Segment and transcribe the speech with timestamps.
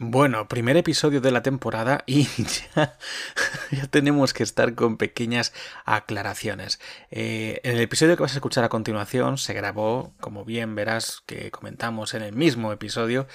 [0.00, 2.28] Bueno, primer episodio de la temporada y
[2.76, 2.96] ya,
[3.90, 5.52] tenemos que estar con pequeñas
[5.84, 6.78] aclaraciones.
[7.10, 11.24] Eh, en el episodio que vas a escuchar a continuación se grabó, como bien verás
[11.26, 13.26] que comentamos en el mismo episodio,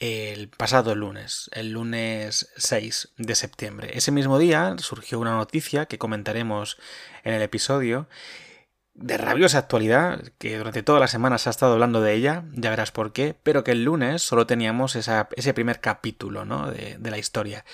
[0.00, 3.90] el pasado lunes, el lunes 6 de septiembre.
[3.94, 6.78] Ese mismo día surgió una noticia que comentaremos
[7.22, 8.08] en el episodio
[8.94, 12.70] de rabiosa actualidad, que durante toda la semana se ha estado hablando de ella, ya
[12.70, 16.70] verás por qué, pero que el lunes solo teníamos ese primer capítulo ¿no?
[16.70, 17.64] de, la historia.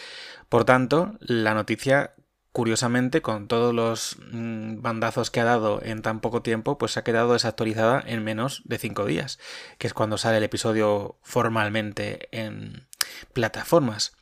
[0.49, 2.15] Por tanto, la noticia
[2.53, 7.05] curiosamente, con todos los mm, bandazos que ha dado en tan poco tiempo, pues ha
[7.05, 9.39] quedado desactualizada en menos de cinco días,
[9.79, 12.89] que es cuando sale el episodio formalmente en
[13.33, 14.17] plataformas.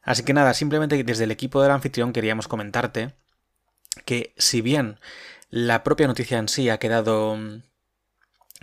[0.00, 3.14] Así que nada, simplemente desde el equipo del anfitrión queríamos comentarte
[4.04, 4.98] que si bien
[5.48, 7.62] la propia noticia en sí ha quedado mm,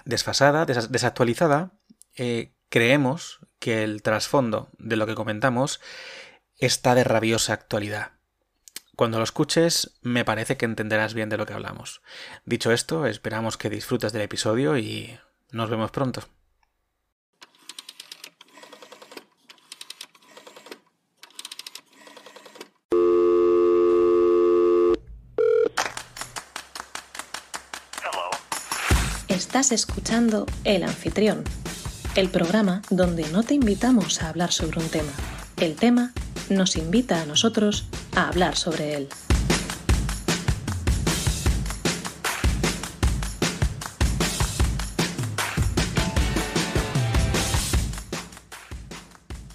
[0.06, 1.72] desfasada, desactualizada.
[2.16, 5.80] Eh, creemos que el trasfondo de lo que comentamos
[6.58, 8.12] está de rabiosa actualidad.
[8.96, 12.02] Cuando lo escuches, me parece que entenderás bien de lo que hablamos.
[12.46, 15.20] Dicho esto, esperamos que disfrutes del episodio y
[15.52, 16.24] nos vemos pronto.
[29.54, 31.44] Estás escuchando El Anfitrión,
[32.16, 35.12] el programa donde no te invitamos a hablar sobre un tema.
[35.58, 36.12] El tema
[36.50, 39.10] nos invita a nosotros a hablar sobre él.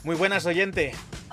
[0.05, 0.93] Muy buenas oyente,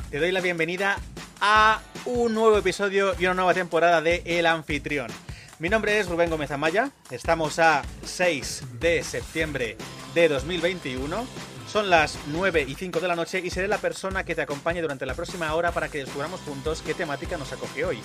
[0.09, 0.97] te doy la bienvenida
[1.39, 5.11] a un nuevo episodio y una nueva temporada de El Anfitrión.
[5.57, 9.77] Mi nombre es Rubén Gómez Amaya, estamos a 6 de septiembre
[10.13, 11.25] de 2021,
[11.71, 14.81] son las 9 y 5 de la noche y seré la persona que te acompañe
[14.81, 17.99] durante la próxima hora para que descubramos juntos qué temática nos acoge hoy.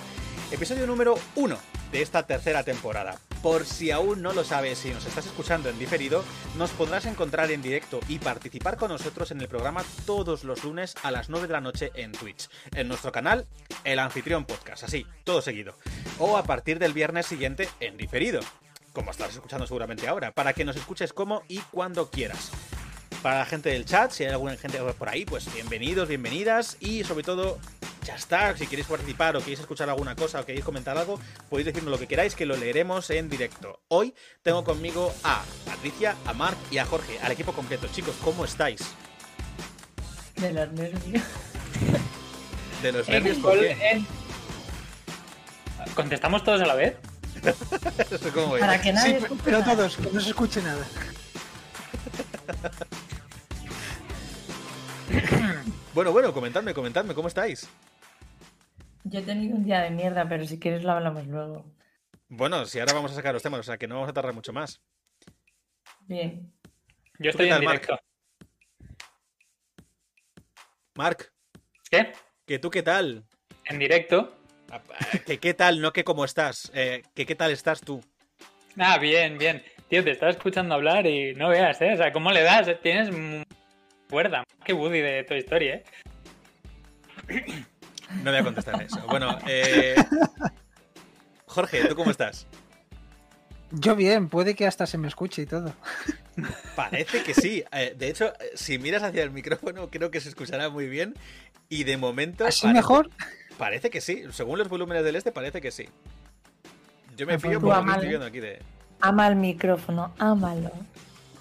[0.53, 1.59] Episodio número 1
[1.91, 3.19] de esta tercera temporada.
[3.43, 6.23] Por si aún no lo sabes y nos estás escuchando en diferido,
[6.57, 10.95] nos podrás encontrar en directo y participar con nosotros en el programa todos los lunes
[11.03, 13.49] a las 9 de la noche en Twitch, en nuestro canal
[13.83, 15.75] El Anfitrión Podcast, así, todo seguido.
[16.23, 18.41] O a partir del viernes siguiente en diferido,
[18.93, 22.51] como estás escuchando seguramente ahora, para que nos escuches como y cuando quieras
[23.23, 27.05] para la gente del chat, si hay alguna gente por ahí, pues bienvenidos, bienvenidas y
[27.05, 27.59] sobre todo
[28.05, 28.55] ya está.
[28.55, 31.99] Si queréis participar o queréis escuchar alguna cosa o queréis comentar algo, podéis decirnos lo
[31.99, 33.81] que queráis que lo leeremos en directo.
[33.89, 37.89] Hoy tengo conmigo a Patricia, a Mark y a Jorge, al equipo completo.
[37.89, 38.83] Chicos, ¿cómo estáis?
[40.37, 41.25] De los nervios.
[42.83, 44.05] ¿De los nervios por qué?
[45.95, 46.97] ¿Contestamos todos a la vez?
[48.61, 50.87] Para que nadie sí, pero todos, que no se escuche nada.
[55.95, 57.69] bueno, bueno, comentadme, comentadme, ¿cómo estáis?
[59.05, 61.65] Yo he tenido un día de mierda, pero si quieres lo hablamos luego.
[62.29, 64.35] Bueno, si ahora vamos a sacar los temas, o sea que no vamos a tardar
[64.35, 64.81] mucho más.
[66.03, 66.53] Bien.
[67.19, 67.99] Yo estoy en directo.
[70.95, 71.33] Mark.
[71.91, 72.13] ¿Qué?
[72.47, 73.25] ¿Que tú qué tal?
[73.65, 74.40] En directo.
[74.71, 74.81] Ah,
[75.27, 75.81] ¿Que qué tal?
[75.81, 76.71] No que cómo estás.
[76.75, 78.03] Eh, ¿Que qué tal estás tú?
[78.79, 79.63] Ah, bien, bien.
[79.89, 81.93] Tío, te estaba escuchando hablar y no veas, ¿eh?
[81.95, 82.69] O sea, ¿cómo le das?
[82.83, 83.11] Tienes
[84.09, 85.85] cuerda, más que Woody de Toy Story, ¿eh?
[88.23, 89.01] No voy a contestar eso.
[89.09, 89.95] Bueno, eh...
[91.47, 92.47] Jorge, ¿tú cómo estás?
[93.73, 95.73] Yo bien, puede que hasta se me escuche y todo.
[96.77, 97.65] Parece que sí.
[97.73, 101.15] Eh, de hecho, si miras hacia el micrófono, creo que se escuchará muy bien.
[101.69, 102.47] Y de momento.
[102.47, 103.11] ¿Así mejor?
[103.61, 104.25] Parece que sí.
[104.33, 105.87] Según los volúmenes del este, parece que sí.
[107.15, 108.59] Yo me fío por lo que estoy viendo aquí de.
[109.03, 110.71] Ama el micrófono, ámalo.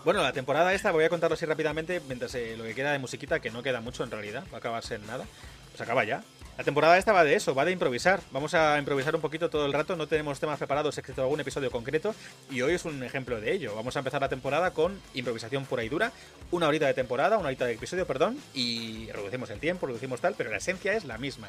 [0.03, 3.00] Bueno, la temporada esta, voy a contarlo así rápidamente, mientras eh, lo que queda de
[3.00, 5.24] musiquita, que no queda mucho en realidad, va a acabarse en nada,
[5.72, 6.22] pues acaba ya.
[6.59, 8.20] La temporada esta va de eso, va de improvisar.
[8.34, 11.72] Vamos a improvisar un poquito todo el rato, no tenemos temas preparados excepto algún episodio
[11.72, 12.14] concreto,
[12.52, 13.74] y hoy es un ejemplo de ello.
[13.75, 16.12] Vamos a empezar la temporada con improvisación pura y dura,
[16.52, 20.35] una horita de temporada, una horita de episodio, perdón, y reducimos el tiempo, reducimos tal,
[20.38, 21.47] pero la esencia es la misma.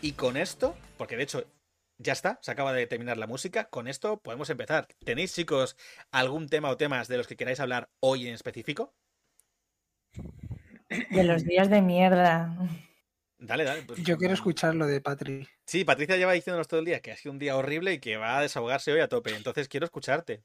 [0.00, 1.44] Y con esto, porque de hecho
[1.98, 3.64] ya está, se acaba de terminar la música.
[3.64, 4.86] Con esto podemos empezar.
[5.04, 5.76] ¿Tenéis, chicos,
[6.12, 8.94] algún tema o temas de los que queráis hablar hoy en específico?
[11.10, 12.56] De los días de mierda.
[13.46, 13.82] Dale, dale.
[13.82, 15.46] Pues Yo quiero escuchar lo de Patri.
[15.66, 18.16] Sí, Patricia lleva diciéndonos todo el día que ha sido un día horrible y que
[18.16, 19.34] va a desahogarse hoy a tope.
[19.34, 20.42] Entonces quiero escucharte.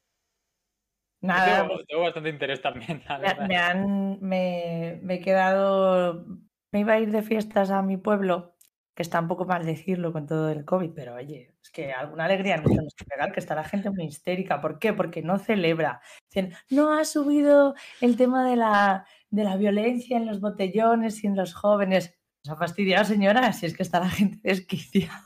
[1.22, 1.68] Nada.
[1.86, 3.02] Tengo, bastante interés también.
[3.48, 4.18] me, han.
[4.20, 6.26] Me, me he quedado.
[6.72, 8.54] Me iba a ir de fiestas a mi pueblo
[8.94, 12.26] que está un poco mal decirlo con todo el COVID, pero oye, es que alguna
[12.26, 14.60] alegría no tenemos que pegar, que está la gente muy histérica.
[14.60, 14.92] ¿Por qué?
[14.92, 16.02] Porque no celebra.
[16.28, 21.28] Dicen, no ha subido el tema de la, de la violencia en los botellones y
[21.28, 22.19] en los jóvenes.
[22.44, 23.52] ¿Os ha fastidiado, señora?
[23.52, 25.24] Si es que está la gente desquiciada.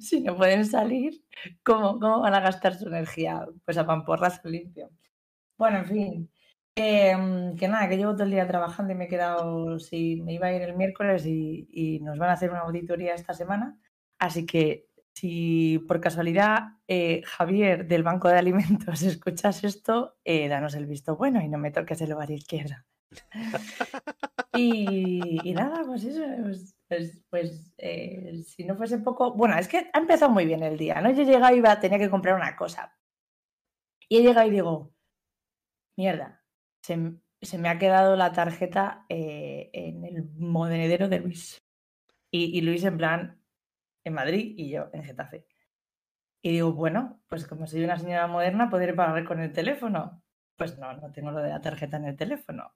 [0.00, 1.24] si no pueden salir,
[1.64, 3.46] ¿cómo, ¿cómo van a gastar su energía?
[3.64, 4.90] Pues a pamporras limpio.
[5.58, 6.30] Bueno, en fin.
[6.74, 10.32] Em, que nada, que llevo todo el día trabajando y me he quedado, si me
[10.32, 13.78] iba a ir el miércoles y, nos van a hacer una auditoría esta semana.
[14.18, 20.74] Así que si por casualidad eh, Javier del Banco de Alimentos escuchas esto, eh, danos
[20.74, 22.86] el visto bueno y no me toques el lugar izquierda.
[24.54, 29.90] Y, nada, pues eso, pues, pues, pues eh, si no fuese poco, bueno, es que
[29.92, 31.10] ha empezado muy bien el día, ¿no?
[31.10, 32.96] Yo llegado y iba, tenía que comprar una cosa.
[34.08, 34.94] Y he llegado y digo,
[35.96, 36.44] mierda,
[36.82, 41.62] se, se me ha quedado la tarjeta eh, en el monedero de Luis.
[42.30, 43.42] Y, y Luis en plan,
[44.04, 45.46] en Madrid y yo en Getafe.
[46.42, 50.22] Y digo, bueno, pues como soy una señora moderna, podré pagar con el teléfono.
[50.56, 52.74] Pues no, no tengo lo de la tarjeta en el teléfono.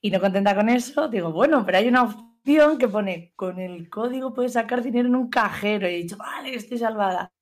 [0.00, 3.90] Y no contenta con eso, digo, bueno, pero hay una opción que pone, con el
[3.90, 5.88] código puedes sacar dinero en un cajero.
[5.88, 7.32] Y he dicho, vale, estoy salvada.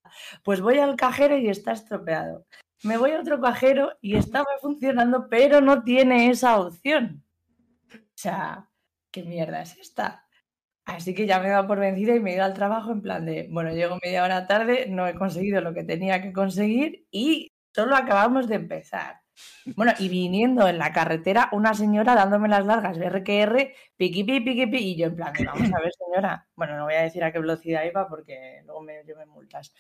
[0.43, 2.47] Pues voy al cajero y está estropeado.
[2.82, 7.25] Me voy a otro cajero y estaba funcionando, pero no tiene esa opción.
[7.93, 8.70] O sea,
[9.11, 10.26] ¿qué mierda es esta?
[10.87, 13.26] Así que ya me he por vencida y me he ido al trabajo en plan
[13.26, 17.50] de, bueno, llego media hora tarde, no he conseguido lo que tenía que conseguir y
[17.75, 19.25] solo acabamos de empezar.
[19.74, 24.66] Bueno, y viniendo en la carretera una señora dándome las largas RQR, piqui, piqui, piqui,
[24.66, 27.32] piqui, y yo en plan, vamos a ver señora, bueno, no voy a decir a
[27.32, 29.74] qué velocidad iba porque luego me lleven multas,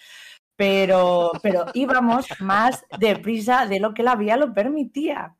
[0.56, 5.34] pero, pero íbamos más deprisa de lo que la vía lo permitía.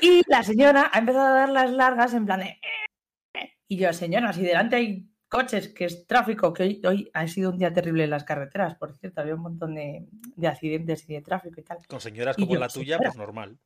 [0.00, 2.60] Y la señora ha empezado a dar las largas en plan de,
[3.68, 7.50] y yo, señora, si delante hay coches, que es tráfico, que hoy, hoy, ha sido
[7.50, 11.14] un día terrible en las carreteras, por cierto, había un montón de, de accidentes y
[11.14, 11.78] de tráfico y tal.
[11.86, 13.58] Con señoras como yo, la tuya, señora, pues normal.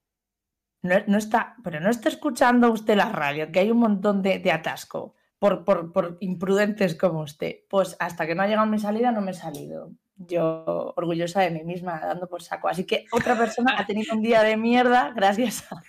[0.82, 4.40] No, no, está, pero no está escuchando usted la radio, que hay un montón de,
[4.40, 7.60] de atasco por, por, por, imprudentes como usted.
[7.68, 9.92] Pues hasta que no ha llegado mi salida, no me he salido.
[10.16, 12.68] Yo orgullosa de mí misma, dando por saco.
[12.68, 15.82] Así que otra persona ha tenido un día de mierda gracias a...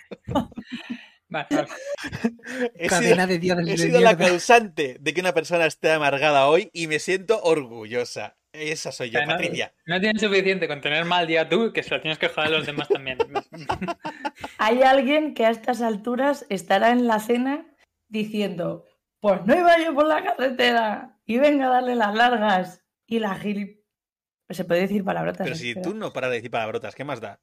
[1.28, 1.68] Vale, vale.
[2.74, 6.48] He Cadena sido, de Dios he sido la causante de que una persona esté amargada
[6.48, 8.36] hoy y me siento orgullosa.
[8.52, 9.74] Esa soy yo, O sea, no- Patricia.
[9.86, 12.58] No, tienes suficiente con tener mal día tú, que se lo tienes que joder a
[12.58, 13.18] los demás también.
[14.58, 17.66] Hay alguien que a estas alturas estará en la cena
[18.08, 18.84] diciendo,
[19.20, 23.34] pues no iba yo por la carretera y venga a darle las largas y la
[23.34, 23.80] gil...
[24.50, 25.44] Se puede decir palabrotas.
[25.44, 25.58] Pero ¿eh?
[25.58, 27.40] si tú no paras de decir palabrotas, ¿qué más da?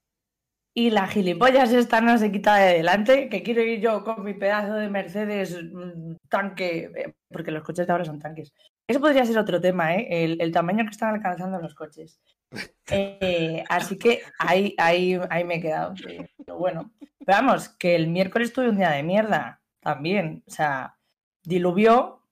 [0.73, 4.33] Y la gilipollas esta no se quita de delante, que quiero ir yo con mi
[4.33, 8.53] pedazo de Mercedes mm, tanque, eh, porque los coches de ahora son tanques.
[8.88, 10.07] Eso podría ser otro tema, ¿eh?
[10.23, 12.19] el, el tamaño que están alcanzando los coches.
[12.94, 15.94] Eh, así que ahí, ahí, ahí me he quedado.
[16.09, 16.91] eh, Pero bueno,
[17.25, 20.44] pero vamos, que el miércoles tuve un día de mierda también.
[20.45, 20.97] O sea,
[21.44, 22.27] diluvió,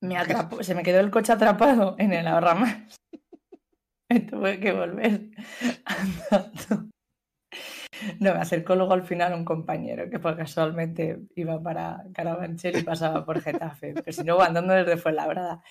[0.00, 2.96] me atrapó, se me quedó el coche atrapado en el ahorramás.
[4.08, 5.30] Me tuve que volver
[5.86, 6.41] andando.
[8.22, 12.82] No, me acercó luego al final un compañero que pues, casualmente iba para Carabanchel y
[12.82, 15.62] pasaba por Getafe, pero si no, andando desde Fuenlabrada.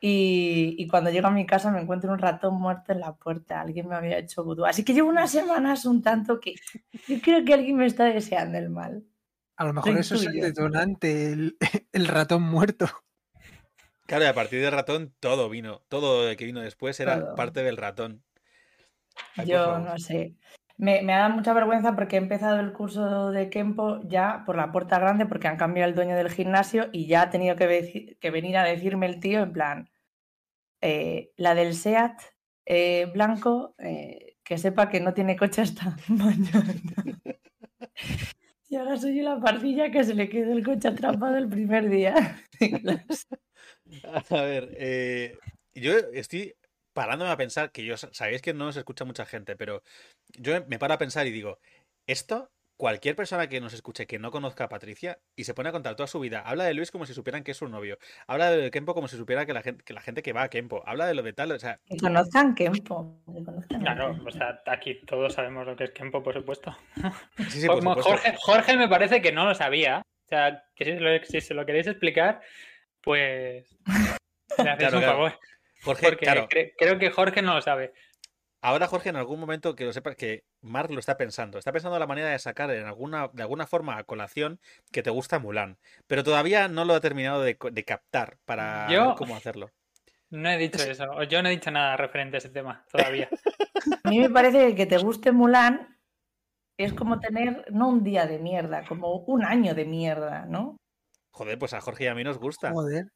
[0.00, 3.62] Y, y cuando llego a mi casa me encuentro un ratón muerto en la puerta.
[3.62, 4.66] Alguien me había hecho vudú.
[4.66, 6.56] Así que llevo unas semanas un tanto que
[7.08, 9.02] yo creo que alguien me está deseando el mal.
[9.56, 11.56] A lo mejor Lo eso es el detonante, el,
[11.92, 12.86] el ratón muerto.
[14.06, 15.82] Claro, y a partir del ratón todo vino.
[15.88, 17.34] Todo lo que vino después era Todo.
[17.34, 18.22] parte del ratón.
[19.36, 20.36] Ay, Yo no sé.
[20.78, 24.70] Me, me da mucha vergüenza porque he empezado el curso de Kempo ya por la
[24.70, 28.30] puerta grande porque han cambiado el dueño del gimnasio y ya ha tenido que, que
[28.30, 29.90] venir a decirme el tío en plan,
[30.80, 32.20] eh, la del SEAT
[32.64, 36.74] eh, blanco, eh, que sepa que no tiene coche hasta mañana.
[38.68, 42.38] Y ahora soy la pardilla que se le quedó el coche atrapado el primer día.
[44.30, 45.38] A ver,
[45.74, 46.54] yo estoy
[46.92, 49.82] parándome a pensar que yo sabéis que no nos escucha mucha gente, pero
[50.38, 51.58] yo me paro a pensar y digo,
[52.06, 55.72] esto, cualquier persona que nos escuche que no conozca a Patricia y se pone a
[55.72, 58.50] contar toda su vida, habla de Luis como si supieran que es su novio, habla
[58.50, 60.82] de Kempo como si supiera que la gente que, la gente que va a Kempo,
[60.86, 63.20] habla de lo de tal, o sea, Que conozcan Kempo.
[63.26, 66.76] que conozcan el Claro, o sea, aquí todos sabemos lo que es Kempo, por supuesto.
[67.48, 68.10] sí, sí, por Como supuesto.
[68.12, 70.02] Jorge, Jorge me parece que no lo sabía.
[70.24, 72.40] O sea, que si, lo- si se lo queréis explicar,
[73.02, 73.78] pues
[74.58, 75.12] le hacéis Claro, un claro.
[75.14, 75.38] favor.
[75.82, 77.92] Jorge, Porque claro, cre- creo que Jorge no lo sabe.
[78.60, 81.98] ahora Jorge en algún momento que lo sepas que Mark lo está pensando, está pensando
[81.98, 84.60] la manera de sacar en alguna, de alguna forma a colación
[84.92, 89.14] que te gusta Mulan, pero todavía no lo ha terminado de, captar para Yo- ver
[89.16, 89.70] cómo hacerlo.
[90.30, 91.04] No he dicho eso.
[91.12, 93.28] o Yo no he dicho nada referente a ese tema todavía.
[94.04, 95.96] A mí me parece que que te guste Mulan
[96.76, 100.76] es como tener, no un día de mierda, como un año de mierda, ¿no?
[101.30, 102.72] Joder, pues a Jorge y a mí nos gusta.
[102.72, 103.06] Joder.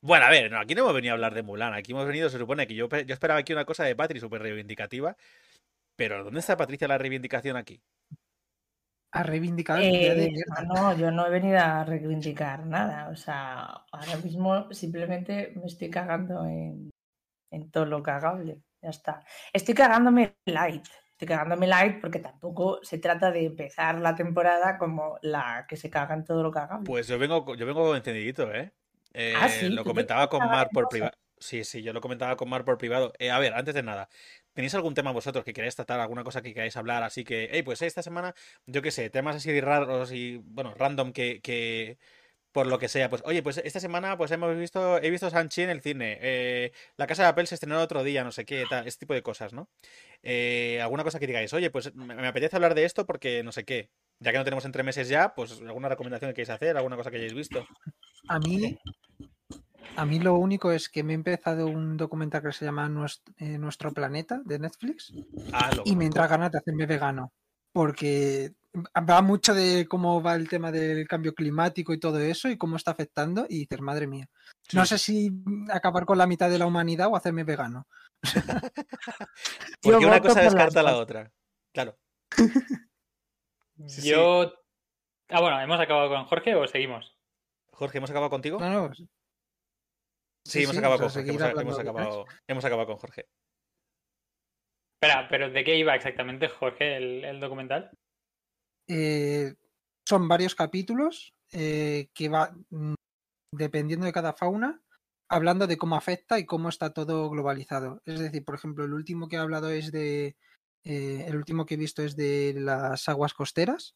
[0.00, 1.74] Bueno, a ver, no, aquí no hemos venido a hablar de Mulan.
[1.74, 4.42] Aquí hemos venido, se supone que yo, yo esperaba aquí una cosa de Patri súper
[4.42, 5.16] reivindicativa.
[5.96, 7.80] Pero ¿dónde está Patricia la reivindicación aquí?
[9.90, 13.10] Día de Eh, no, yo no he venido a reivindicar nada.
[13.10, 16.90] O sea, ahora mismo simplemente me estoy cagando en,
[17.52, 18.62] en todo lo cagable.
[18.82, 19.24] Ya está.
[19.52, 20.86] Estoy cagándome light.
[21.22, 25.88] Estoy cagándome light porque tampoco se trata de empezar la temporada como la que se
[25.88, 26.84] caga en todo lo cagable.
[26.84, 28.72] Pues yo vengo, yo vengo encendidito, ¿eh?
[29.14, 31.12] Eh, Ah, sí, lo ¿tú te comentaba con Mar por privado.
[31.38, 33.12] Sí, sí, yo lo comentaba con Mar por privado.
[33.20, 34.08] Eh, a ver, antes de nada,
[34.52, 37.04] ¿tenéis algún tema vosotros que queráis tratar, alguna cosa que queráis hablar?
[37.04, 38.34] Así que, hey, pues esta semana,
[38.66, 41.98] yo qué sé, temas así raros y, bueno, random que, que
[42.52, 45.62] por lo que sea, pues, oye, pues esta semana, pues hemos visto, he visto Sanchi
[45.62, 48.44] en el cine, eh, La Casa de Papel se estrenó el otro día, no sé
[48.44, 49.68] qué, tal, este tipo de cosas, ¿no?
[50.22, 53.52] Eh, alguna cosa que digáis, oye, pues me, me apetece hablar de esto porque no
[53.52, 53.90] sé qué.
[54.20, 57.10] Ya que no tenemos entre meses ya, pues alguna recomendación que queráis hacer, alguna cosa
[57.10, 57.66] que hayáis visto.
[58.28, 58.78] A mí,
[59.96, 62.90] a mí lo único es que me he empezado un documental que se llama
[63.38, 65.12] eh, Nuestro Planeta de Netflix
[65.52, 67.32] Ah, y me entra ganas de hacerme vegano.
[67.72, 72.56] Porque va mucho de cómo va el tema del cambio climático y todo eso y
[72.56, 73.46] cómo está afectando.
[73.48, 74.28] Y dices, madre mía.
[74.72, 75.30] No sé si
[75.70, 77.86] acabar con la mitad de la humanidad o hacerme vegano.
[79.82, 81.30] Porque Yo una cosa por descarta la otra.
[81.74, 81.98] Claro.
[82.36, 82.46] Sí,
[83.86, 84.08] sí.
[84.08, 84.52] Yo.
[85.28, 87.16] Ah, bueno, ¿hemos acabado con Jorge o seguimos?
[87.72, 88.58] Jorge, ¿hemos acabado contigo?
[88.58, 88.94] No, no.
[88.94, 89.08] Sí,
[90.44, 91.30] sí, hemos sí, acabado con Jorge.
[91.30, 93.26] Hemos, acabado, hemos acabado con Jorge.
[95.00, 97.90] Espera, ¿pero de qué iba exactamente, Jorge, el, el documental?
[98.88, 99.54] Eh,
[100.06, 102.94] son varios capítulos eh, que va, mm,
[103.52, 104.82] dependiendo de cada fauna,
[105.28, 108.02] hablando de cómo afecta y cómo está todo globalizado.
[108.04, 110.36] Es decir, por ejemplo, el último que he hablado es de,
[110.84, 113.94] eh, el último que he visto es de las aguas costeras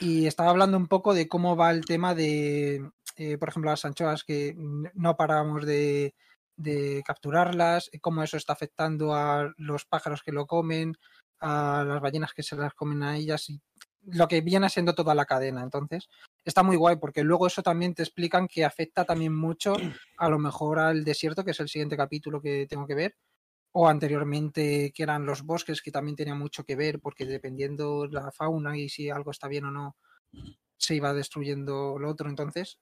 [0.00, 2.90] y estaba hablando un poco de cómo va el tema de,
[3.38, 6.14] por ejemplo, las anchoas que no paramos de,
[6.56, 10.96] de capturarlas, cómo eso está afectando a los pájaros que lo comen,
[11.40, 13.60] a las ballenas que se las comen a ellas y
[14.06, 15.62] lo que viene siendo toda la cadena.
[15.62, 16.08] Entonces,
[16.44, 19.74] está muy guay porque luego eso también te explican que afecta también mucho
[20.18, 23.16] a lo mejor al desierto, que es el siguiente capítulo que tengo que ver,
[23.72, 28.30] o anteriormente que eran los bosques, que también tenía mucho que ver porque dependiendo la
[28.32, 29.96] fauna y si algo está bien o no,
[30.76, 32.28] se iba destruyendo lo otro.
[32.28, 32.78] Entonces,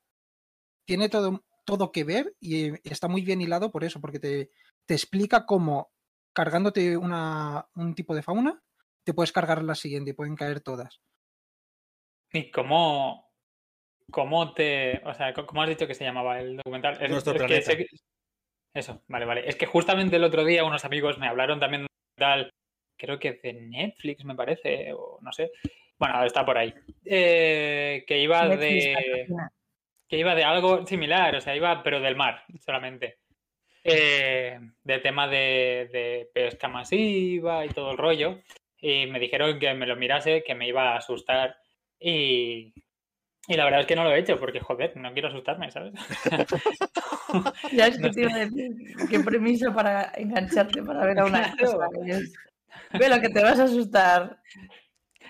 [0.84, 4.50] tiene todo, todo que ver y está muy bien hilado por eso, porque te,
[4.86, 5.92] te explica cómo
[6.32, 8.62] cargándote una, un tipo de fauna,
[9.04, 11.00] te puedes cargar la siguiente y pueden caer todas.
[12.32, 13.32] ¿Y cómo,
[14.10, 15.00] cómo te.
[15.04, 16.98] O sea, ¿cómo has dicho que se llamaba el documental?
[17.02, 17.76] Es- Nuestro es planeta.
[17.76, 17.86] que-
[18.74, 19.48] Eso, vale, vale.
[19.48, 22.52] Es que justamente el otro día unos amigos me hablaron también de un documental,
[22.96, 25.50] creo que de Netflix, me parece, o no sé.
[25.98, 26.72] Bueno, está por ahí.
[27.04, 29.26] Eh, que iba Netflix de.
[30.08, 33.18] que iba de algo similar, o sea, iba, pero del mar solamente.
[33.82, 38.40] Eh, de tema de, de pesca masiva y todo el rollo.
[38.78, 41.56] Y me dijeron que me lo mirase, que me iba a asustar.
[42.00, 42.72] Y,
[43.46, 45.92] y la verdad es que no lo he hecho, porque joder, no quiero asustarme, ¿sabes?
[47.72, 48.72] Ya es que No te iba a decir,
[49.08, 51.78] qué premisa para engancharte para ver a una Claro.
[52.98, 54.40] Ve lo que te vas a asustar.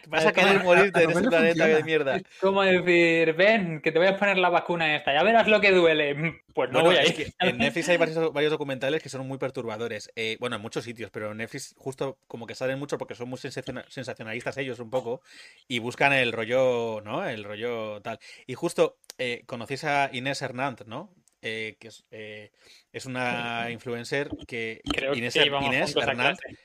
[0.09, 2.17] Vas a ¿cómo- querer morirte en ese planeta de mierda.
[2.17, 5.61] Es como decir, ven, que te voy a poner la vacuna esta, ya verás lo
[5.61, 6.41] que duele.
[6.53, 7.27] Pues no Bueno, voy a es ir.
[7.27, 10.11] que en Netflix hay varios, varios documentales que son muy perturbadores.
[10.17, 13.29] Eh, bueno, en muchos sitios, pero en Netflix justo como que salen mucho porque son
[13.29, 15.23] muy sensaciona- sensacionalistas ellos un poco
[15.69, 17.25] y buscan el rollo, ¿no?
[17.25, 18.19] El rollo tal.
[18.49, 21.15] Y justo eh, conocéis a Inés Hernández, ¿no?
[21.41, 22.51] Eh, que es, eh,
[22.93, 26.59] es una influencer que Creo Inés, que Inés a Hernández clase.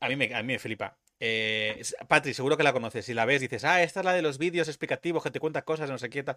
[0.00, 0.96] a mí me, a mí me flipa.
[1.26, 3.06] Eh, Patri, seguro que la conoces.
[3.06, 5.62] Si la ves, dices, ah, esta es la de los vídeos explicativos que te cuenta
[5.62, 6.36] cosas, no sé qué tal.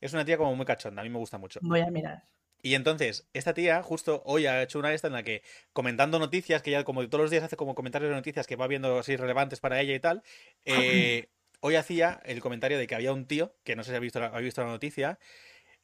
[0.00, 1.60] Es una tía como muy cachonda, a mí me gusta mucho.
[1.62, 2.24] Voy a mirar.
[2.60, 6.62] Y entonces, esta tía justo hoy ha hecho una esta en la que comentando noticias,
[6.62, 9.14] que ya como todos los días hace como comentarios de noticias que va viendo así
[9.14, 10.24] relevantes para ella y tal,
[10.64, 11.28] eh,
[11.60, 14.18] hoy hacía el comentario de que había un tío, que no sé si ha visto
[14.18, 15.20] la, ha visto la noticia,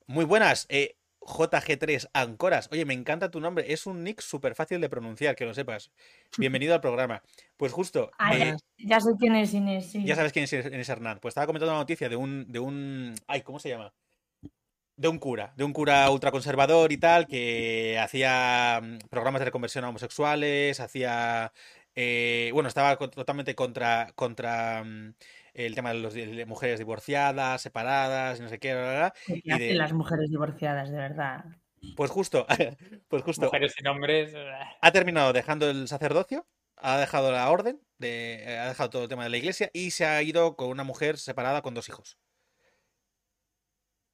[0.07, 4.81] muy buenas, eh, JG3 Ancoras, oye, me encanta tu nombre, es un nick súper fácil
[4.81, 5.91] de pronunciar, que lo sepas.
[6.39, 7.23] Bienvenido al programa.
[7.57, 10.05] Pues justo, Ah, eh, ya, ya sé quién es Inés, sí.
[10.05, 11.19] ya sabes quién es Inés Hernán.
[11.21, 13.15] Pues estaba comentando una noticia de un, de un.
[13.27, 13.93] Ay, ¿cómo se llama?
[14.97, 19.85] De un cura, de un cura ultraconservador y tal, que hacía mm, programas de reconversión
[19.85, 21.53] a homosexuales, hacía.
[21.95, 25.15] eh, bueno, estaba totalmente contra, contra mm,
[25.55, 29.15] el tema de, los, de mujeres divorciadas, separadas, no sé qué, bla, bla, bla.
[29.27, 31.45] ¿Qué y hacen de- las mujeres divorciadas, de verdad?
[31.97, 32.47] Pues justo,
[33.09, 33.47] pues justo.
[33.47, 34.35] Mujeres sin hombres.
[34.81, 39.25] Ha terminado dejando el sacerdocio, ha dejado la orden, de, ha dejado todo el tema
[39.25, 42.19] de la iglesia y se ha ido con una mujer separada con dos hijos.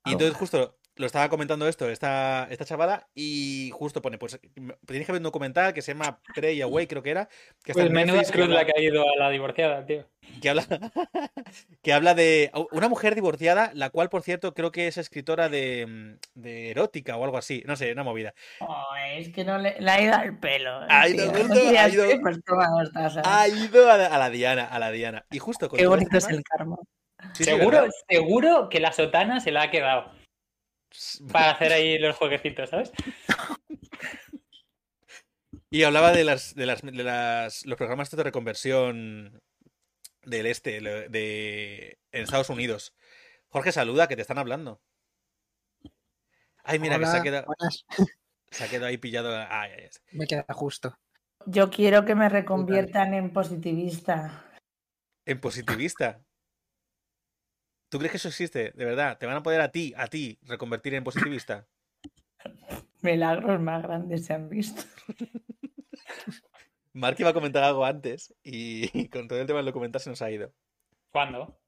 [0.05, 4.41] Y entonces justo lo estaba comentando esto, esta, esta chavala, y justo pone, pues
[4.87, 7.29] tienes que ver un documental que se llama Pray Away, creo que era.
[7.63, 10.07] Que pues menuda cruz la que ha ido a la divorciada, tío.
[10.41, 10.65] Que habla,
[11.83, 16.17] que habla de una mujer divorciada, la cual, por cierto, creo que es escritora de,
[16.35, 18.33] de erótica o algo así, no sé, una movida.
[18.61, 18.85] Oh,
[19.17, 20.81] es que no le, ha ido al pelo.
[20.89, 22.05] Ha ido, ha ido,
[23.25, 25.27] ha ido a, la, Diana, a la Diana.
[25.31, 26.77] Y justo con Qué bonito es el karma.
[27.35, 30.16] seguro, seguro que la sotana se la ha quedado
[31.33, 32.93] para hacer ahí los jueguecitos, ¿sabes?
[35.71, 39.43] Y hablaba de las, de las, de las los programas de reconversión
[40.23, 42.95] del este, de en Estados Unidos.
[43.49, 44.81] Jorge, saluda, que te están hablando.
[46.63, 47.47] Ay, mira, que se ha quedado.
[48.51, 49.31] Se ha quedado ahí pillado.
[50.13, 50.99] Me queda justo.
[51.47, 54.53] Yo quiero que me reconviertan en positivista.
[55.25, 56.21] ¿En positivista?
[57.89, 58.73] ¿Tú crees que eso existe?
[58.73, 61.67] De verdad, ¿te van a poder a ti, a ti, reconvertir en positivista?
[63.03, 64.83] Milagros más grandes se han visto.
[66.93, 70.23] Mark iba a comentar algo antes y con todo el tema del documental se nos
[70.23, 70.53] ha ido.
[71.13, 71.61] ¿Cuándo?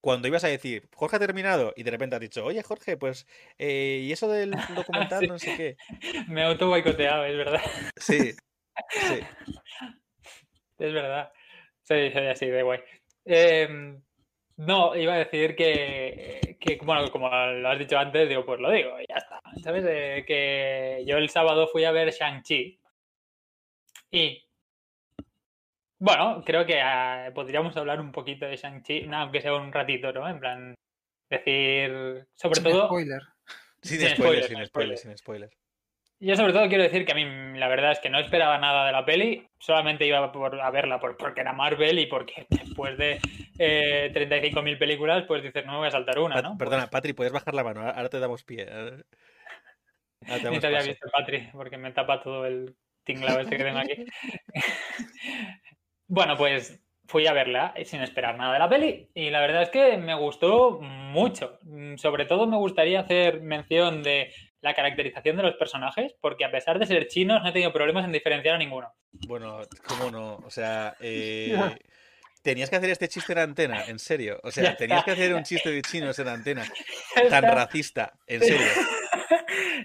[0.00, 3.26] Cuando ibas a decir, Jorge ha terminado, y de repente has dicho, oye Jorge, pues,
[3.58, 5.28] eh, ¿y eso del documental?
[5.28, 5.76] No sé qué.
[6.28, 7.60] Me auto boicoteado, es verdad.
[7.96, 8.32] Sí,
[8.88, 9.20] sí.
[10.78, 11.30] Es verdad.
[11.82, 12.80] Sí, sí, sí, de guay.
[13.26, 14.00] Eh,
[14.60, 19.00] no, iba a decir que, bueno, como lo has dicho antes, digo, pues lo digo,
[19.00, 19.40] y ya está.
[19.62, 19.84] ¿Sabes?
[20.26, 22.78] que yo el sábado fui a ver Shang-Chi.
[24.10, 24.46] Y.
[25.98, 30.28] Bueno, creo que ah, podríamos hablar un poquito de Shang-Chi, aunque sea un ratito, ¿no?
[30.28, 30.74] En plan,
[31.30, 32.26] decir.
[32.34, 32.86] Sobre sin todo.
[32.86, 33.22] Spoiler.
[33.80, 35.50] Sin, spoiler, sin spoiler, sin spoiler.
[36.22, 37.24] Yo sobre todo quiero decir que a mí
[37.58, 41.00] la verdad es que no esperaba nada de la peli, solamente iba por, a verla
[41.00, 43.18] porque era Marvel y porque después de
[43.58, 46.58] eh, 35.000 películas, pues dices, no me voy a saltar una, ¿no?
[46.58, 48.66] Perdona, pues Patri, puedes bajar la mano, ahora te damos pie.
[50.50, 54.04] Ni te había visto, Patri, porque me tapa todo el tinglado este que tengo aquí.
[56.06, 59.70] bueno, pues fui a verla sin esperar nada de la peli y la verdad es
[59.70, 61.58] que me gustó mucho.
[61.96, 66.78] Sobre todo me gustaría hacer mención de la caracterización de los personajes, porque a pesar
[66.78, 68.92] de ser chinos, no he tenido problemas en diferenciar a ninguno.
[69.26, 70.36] Bueno, ¿cómo no?
[70.44, 71.58] O sea, eh,
[72.42, 74.38] tenías que hacer este chiste en antena, en serio.
[74.42, 76.64] O sea, tenías que hacer un chiste de chinos en antena.
[77.30, 78.66] Tan racista, en serio.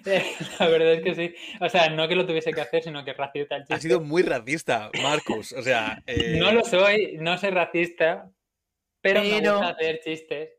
[0.59, 1.35] La verdad es que sí.
[1.61, 3.73] O sea, no que lo tuviese que hacer, sino que racista el chiste.
[3.73, 5.53] Ha sido muy racista, Marcus.
[5.53, 6.01] O sea.
[6.05, 8.29] Eh, no lo soy, no soy racista,
[9.01, 10.49] pero, me gusta hacer chistes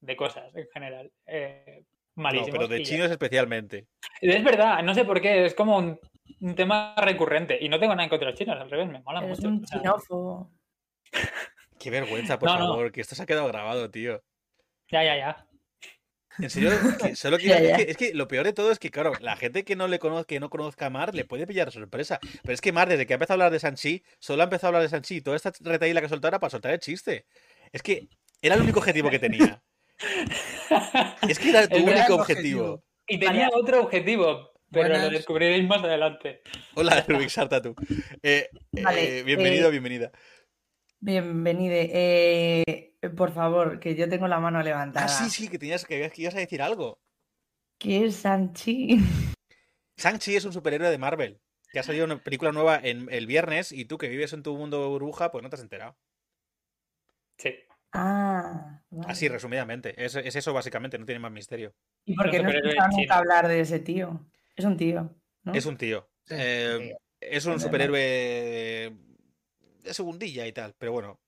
[0.00, 1.12] de cosas en general.
[1.26, 1.84] Eh,
[2.16, 3.86] no, pero de chinos especialmente.
[4.20, 5.98] Es verdad, no sé por qué, es como un,
[6.54, 7.58] tema recurrente.
[7.60, 9.48] Y no tengo nada en contra de los chinos, al revés, me mola mucho.
[9.48, 10.50] un chinofo.
[11.78, 14.22] Qué vergüenza, por favor, que esto se ha quedado grabado, tío.
[14.90, 15.46] Ya, ya, ya.
[16.38, 16.70] En serio,
[17.14, 19.98] solo Es, que, lo peor de todo es que, claro, la gente que no le
[19.98, 22.18] conozca, que no conozca a Mar le puede pillar sorpresa.
[22.42, 24.68] Pero es que Mar, desde que ha empezado a hablar de Sanchi, solo ha empezado
[24.68, 25.20] a hablar de Sanchi.
[25.20, 27.26] Toda esta retaíla que soltara para soltar el chiste.
[27.72, 28.08] Es que
[28.42, 29.62] era el único objetivo que tenía.
[31.28, 32.84] Es que era tu único objetivo.
[33.06, 36.42] Y tenía otro objetivo, pero lo descubriréis más adelante.
[36.74, 37.74] Hola, Rubik Sarta tú.
[38.22, 40.12] Eh, eh, bienvenido, eh, bienvenida.
[41.00, 42.94] Bienvenide.
[43.16, 45.06] por favor, que yo tengo la mano levantada.
[45.06, 46.98] Ah, sí, sí, que tenías que, que ibas a decir algo.
[47.78, 48.98] ¿Qué es Sanchi?
[49.96, 51.40] Sanchi es un superhéroe de Marvel.
[51.70, 54.56] Que ha salido una película nueva en el viernes y tú que vives en tu
[54.56, 55.96] mundo burbuja, pues no te has enterado.
[57.36, 57.52] Sí.
[57.94, 58.82] Ah.
[59.06, 59.94] Así, resumidamente.
[60.04, 61.74] Es, eso básicamente, no tiene más misterio.
[62.04, 64.26] ¿Y por qué no escuchamos nunca hablar de ese tío?
[64.54, 65.14] Es un tío.
[65.52, 66.08] Es un tío.
[66.28, 68.92] Eh, es un superhéroe
[69.82, 71.20] de segundilla y tal, pero bueno.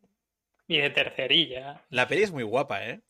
[0.67, 1.85] Y de tercerilla.
[1.91, 3.01] La peli es muy guapa, ¿eh?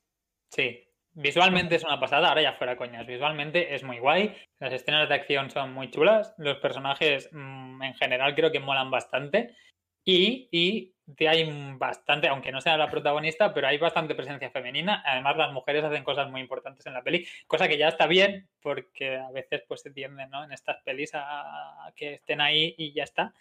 [0.51, 0.83] Sí.
[1.13, 3.07] Visualmente es una pasada, ahora ya fuera coñas.
[3.07, 4.37] Visualmente es muy guay.
[4.59, 6.35] Las escenas de acción son muy chulas.
[6.37, 9.57] Los personajes mm, en general creo que molan bastante.
[10.05, 10.96] Y, y
[11.29, 15.03] hay bastante, aunque no sea la protagonista, pero hay bastante presencia femenina.
[15.07, 18.49] Además, las mujeres hacen cosas muy importantes en la peli, cosa que ya está bien,
[18.61, 20.45] porque a veces pues se tienden ¿no?
[20.45, 23.35] en estas pelis a, que estén ahí y ya está.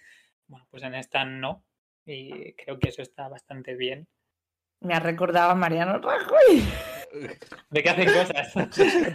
[0.47, 1.63] Bueno, pues en esta no.
[2.05, 4.07] Y creo que eso está bastante bien.
[4.81, 6.63] Me ha recordado a Mariano Rajoy.
[7.69, 8.55] ¿De qué hacen cosas?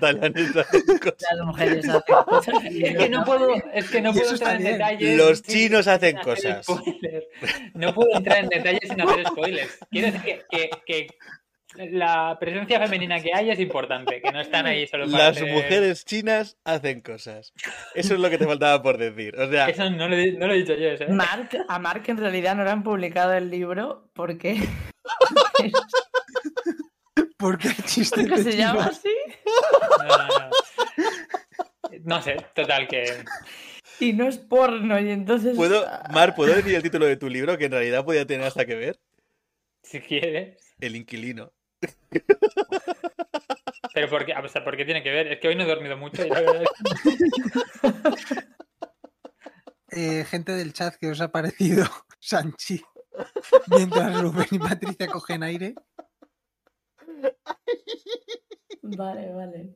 [0.00, 2.54] Las mujeres hacen cosas.
[2.64, 5.16] Es que no puedo, es que no puedo entrar en detalles.
[5.16, 6.66] Los chinos hacen cosas.
[7.74, 9.78] No puedo entrar en detalles sin hacer spoilers.
[9.90, 11.06] Quiero decir que, que,
[11.76, 15.52] la presencia femenina que hay es importante, que no están ahí solo para Las hacer-
[15.52, 17.52] mujeres chinas hacen cosas.
[17.94, 19.36] Eso es lo que te faltaba por decir.
[19.38, 21.06] O sea, Eso no lo, he- no lo he dicho yo, ¿eh?
[21.08, 24.56] Mark, a Mark en realidad no le han publicado el libro porque,
[27.36, 29.08] Porque el chiste porque de se llama así
[29.98, 30.50] No, no, no.
[32.04, 33.24] No sé, total, que
[33.98, 35.56] y no es porno y entonces...
[35.56, 38.64] ¿puedo, Mar, ¿puedo decir el título de tu libro que en realidad podía tener hasta
[38.64, 39.00] que ver?
[39.82, 40.56] si quieres.
[40.80, 41.52] El inquilino.
[43.94, 44.32] Pero ¿por qué?
[44.34, 45.26] O sea, ¿por qué tiene que ver?
[45.28, 46.68] Es que hoy no he dormido mucho y la verdad es
[47.02, 47.90] que-
[49.92, 51.84] Eh, gente del chat que os ha parecido
[52.20, 52.80] Sanchi
[53.66, 55.74] mientras Rubén y Patricia cogen aire.
[58.82, 59.74] Vale, vale.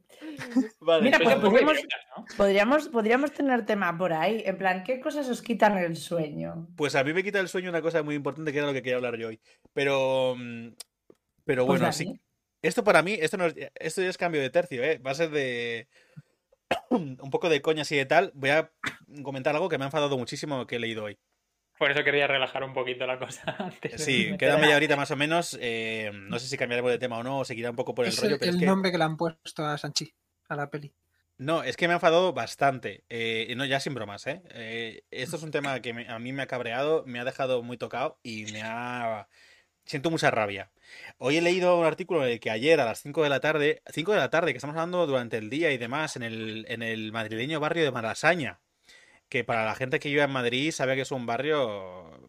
[0.81, 1.77] Vale, Mira, pues poco podríamos-
[2.17, 2.25] ¿no?
[2.37, 6.69] Podríamos, podríamos tener tema por ahí, en plan, ¿qué cosas os quitan el sueño?
[6.77, 8.83] Pues a mí me quita el sueño una cosa muy importante que era lo que
[8.83, 9.41] quería hablar yo hoy.
[9.73, 10.69] Pero, mm,
[11.45, 11.95] pero Pues bueno, dale.
[11.95, 12.21] sí.
[12.63, 14.99] Esto para mí, esto, no es, esto ya es cambio de tercio, ¿eh?
[14.99, 15.89] Va a ser de
[16.91, 18.33] un poco de coña así de tal.
[18.35, 18.73] Voy a
[19.23, 21.19] comentar algo que me ha enfadado muchísimo que he leído hoy.
[21.79, 24.03] Por eso quería relajar un poquito la cosa antes.
[24.03, 25.59] Sí, queda media horita más o menos.
[25.61, 28.13] eh, no sé si cambiaremos de tema o no, o seguirá un poco por el
[28.13, 30.15] Es rollo, el, pero es el nombre que le han puesto a Sanchi,
[30.49, 30.95] a la peli.
[31.37, 33.05] No, es que me ha enfadado bastante.
[33.09, 34.41] eh, y no, ya sin bromas, ¿eh?
[34.51, 37.63] Eh, Esto es un tema que me- a mí me ha cabreado, me ha dejado
[37.63, 39.29] muy tocado y me ha...
[39.85, 40.71] Siento mucha rabia.
[41.19, 43.83] Hoy he leído un artículo en el que ayer a las 5 de la tarde,
[43.93, 46.83] 5 de la tarde, que estamos hablando durante el día y demás, en el, en
[46.83, 48.61] el madrileño barrio de Malasaña,
[49.29, 52.29] que para la gente que vive en Madrid sabe que es un barrio,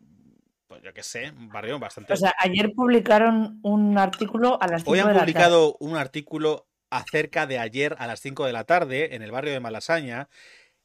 [0.68, 2.12] pues yo qué sé, un barrio bastante...
[2.14, 5.32] O sea, ayer publicaron un artículo a las 5 Hoy de han la tarde.
[5.32, 9.54] publicado un artículo acerca de ayer a las 5 de la tarde en el barrio
[9.54, 10.30] de Malasaña,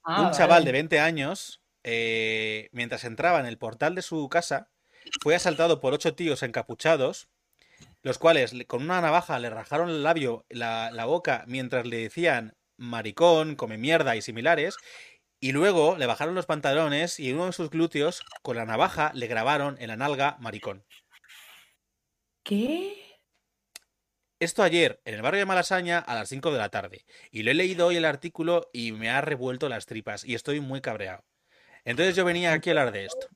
[0.03, 4.71] Ah, un chaval de 20 años, eh, mientras entraba en el portal de su casa,
[5.23, 7.29] fue asaltado por ocho tíos encapuchados,
[8.03, 11.99] los cuales le- con una navaja le rajaron el labio, la, la boca, mientras le
[11.99, 14.77] decían maricón, come mierda y similares,
[15.41, 19.13] y luego le bajaron los pantalones y en uno de sus glúteos, con la navaja,
[19.15, 20.85] le grabaron en la nalga maricón.
[22.43, 22.97] ¿Qué?
[24.39, 27.05] Esto ayer, en el barrio de Malasaña, a las 5 de la tarde.
[27.31, 30.61] Y lo he leído hoy el artículo y me ha revuelto las tripas y estoy
[30.61, 31.25] muy cabreado.
[31.85, 33.27] Entonces yo venía aquí a hablar de esto.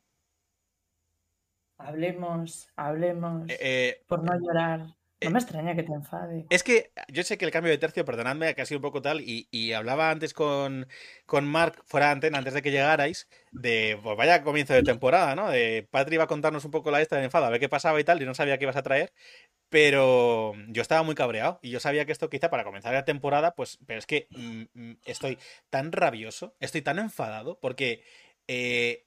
[1.85, 3.51] Hablemos, hablemos.
[3.51, 4.81] Eh, eh, por no llorar.
[5.20, 6.47] eh, No me extraña que te enfade.
[6.49, 9.03] es que yo sé que el cambio de tercio, perdonadme, que ha sido un poco
[9.03, 10.87] tal, y, y hablaba antes con,
[11.27, 15.35] con Mark, fuera de antena, antes de que llegarais, de, pues vaya comienzo de temporada,
[15.35, 15.51] ¿no?
[15.51, 18.01] De Patri iba a contarnos un poco la esta de enfado, a ver qué pasaba
[18.01, 19.12] y tal, y no sabía qué ibas a traer,
[19.68, 23.55] pero yo estaba muy cabreado, y yo sabía que esto quizá para comenzar la temporada,
[23.55, 25.38] pues, pero es que mm, mm, estoy
[25.70, 28.03] tan rabioso, estoy tan enfadado, porque
[28.49, 29.05] eh,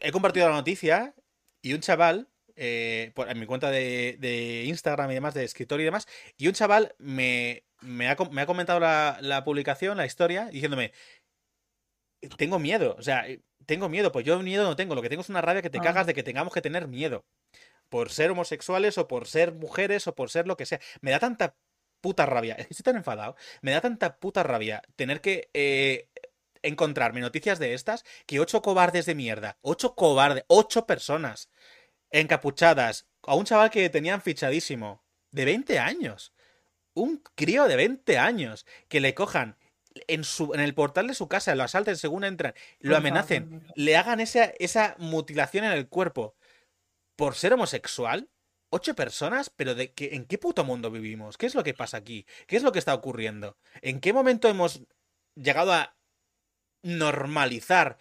[0.00, 1.14] he compartido la noticia
[1.62, 5.80] y un chaval, eh, por- en mi cuenta de, de Instagram y demás, de escritor
[5.80, 10.06] y demás, y un chaval me, me ha, me ha comentado la, la publicación, la
[10.06, 10.92] historia, diciéndome,
[12.36, 15.22] tengo miedo, o sea, eh, tengo miedo, pues yo miedo no tengo, lo que tengo
[15.22, 15.82] es una rabia que te Ah.
[15.82, 17.24] cagas de que tengamos que tener miedo,
[17.88, 20.80] por ser homosexuales o por ser mujeres o por ser lo que sea.
[21.00, 21.56] Me da tanta
[22.02, 26.08] puta rabia, estoy tan enfadado, me da tanta puta rabia tener que eh,
[26.62, 31.50] encontrarme noticias de estas que ocho cobardes de mierda, ocho cobardes, ocho personas
[32.10, 36.32] encapuchadas a un chaval que tenían fichadísimo, de 20 años,
[36.94, 39.56] un crío de 20 años, que le cojan
[40.06, 43.96] en, su, en el portal de su casa, lo asalten según entran, lo amenacen, le
[43.96, 46.36] hagan esa, esa mutilación en el cuerpo
[47.16, 48.30] por ser homosexual.
[48.70, 51.38] Ocho personas, pero de qué, ¿en qué puto mundo vivimos?
[51.38, 52.26] ¿Qué es lo que pasa aquí?
[52.46, 53.56] ¿Qué es lo que está ocurriendo?
[53.80, 54.82] ¿En qué momento hemos
[55.34, 55.96] llegado a
[56.82, 57.98] normalizar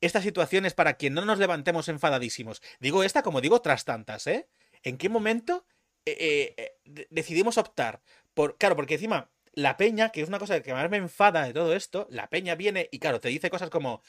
[0.00, 2.62] estas situaciones para que no nos levantemos enfadadísimos?
[2.80, 4.48] Digo esta como digo tras tantas, ¿eh?
[4.82, 5.66] ¿En qué momento
[6.06, 8.02] eh, eh, eh, de- decidimos optar
[8.34, 8.56] por...
[8.56, 11.74] Claro, porque encima la peña, que es una cosa que más me enfada de todo
[11.74, 14.02] esto, la peña viene y claro, te dice cosas como...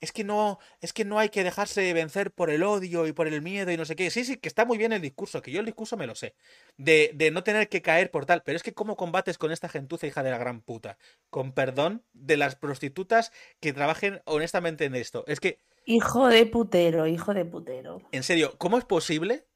[0.00, 3.26] es que no, es que no hay que dejarse vencer por el odio y por
[3.28, 4.10] el miedo y no sé qué.
[4.10, 6.34] Sí, sí, que está muy bien el discurso, que yo el discurso me lo sé.
[6.76, 8.42] De, de no tener que caer por tal.
[8.44, 10.98] Pero es que cómo combates con esta gentuza hija de la gran puta.
[11.30, 15.24] Con perdón de las prostitutas que trabajen honestamente en esto.
[15.26, 18.02] Es que, Hijo de putero, hijo de putero.
[18.12, 19.46] en serio, ¿cómo es posible?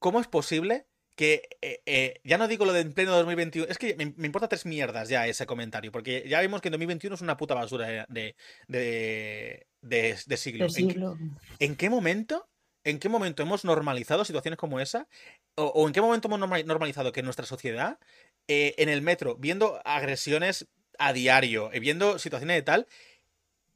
[0.00, 0.87] ¿Cómo es posible
[1.18, 4.26] que, eh, eh, ya no digo lo de en pleno 2021, es que me, me
[4.26, 7.54] importa tres mierdas ya ese comentario, porque ya vimos que en 2021 es una puta
[7.54, 8.36] basura de,
[8.68, 10.66] de, de, siglo.
[10.66, 11.18] ¿En qué- siglo.
[11.58, 12.48] ¿En qué momento?
[12.84, 15.08] ¿En qué momento hemos normalizado situaciones como esa?
[15.56, 17.98] ¿O, o en qué momento hemos norma- normalizado que en nuestra sociedad,
[18.46, 20.68] eh, en el metro, viendo agresiones
[21.00, 22.86] a diario, viendo situaciones de tal,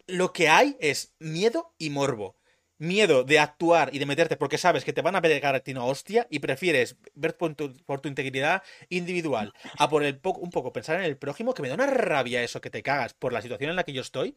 [0.06, 2.36] lo que hay es miedo y morbo.
[2.82, 5.70] Miedo de actuar y de meterte porque sabes que te van a pegar a ti
[5.72, 10.40] una hostia y prefieres ver por tu, por tu integridad individual a por el poco,
[10.40, 13.14] un poco pensar en el prójimo, que me da una rabia eso que te cagas
[13.14, 14.36] por la situación en la que yo estoy.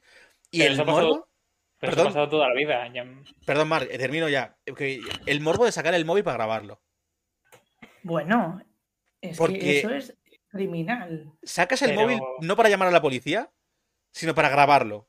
[0.52, 1.28] Y Pero el eso ha pasado- morbo.
[1.78, 2.06] Pero eso Perdón.
[2.06, 2.88] ha pasado toda la vida.
[2.94, 3.06] ya-
[3.46, 4.56] Perdón, Mark, eh, termino ya.
[4.78, 6.82] Que El morbo de sacar el móvil para grabarlo.
[8.04, 8.62] Bueno,
[9.22, 10.16] es Porque- que eso es
[10.50, 11.32] criminal.
[11.44, 13.50] Sacas el Pero- móvil no para llamar a la policía,
[14.12, 15.08] sino para grabarlo.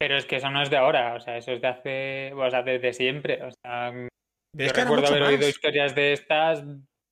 [0.00, 2.50] Pero es que eso no es de ahora, o sea, eso es de hace, o
[2.50, 3.42] sea, desde siempre.
[3.44, 6.64] O sea, Pero yo recuerdo haber oído historias de estas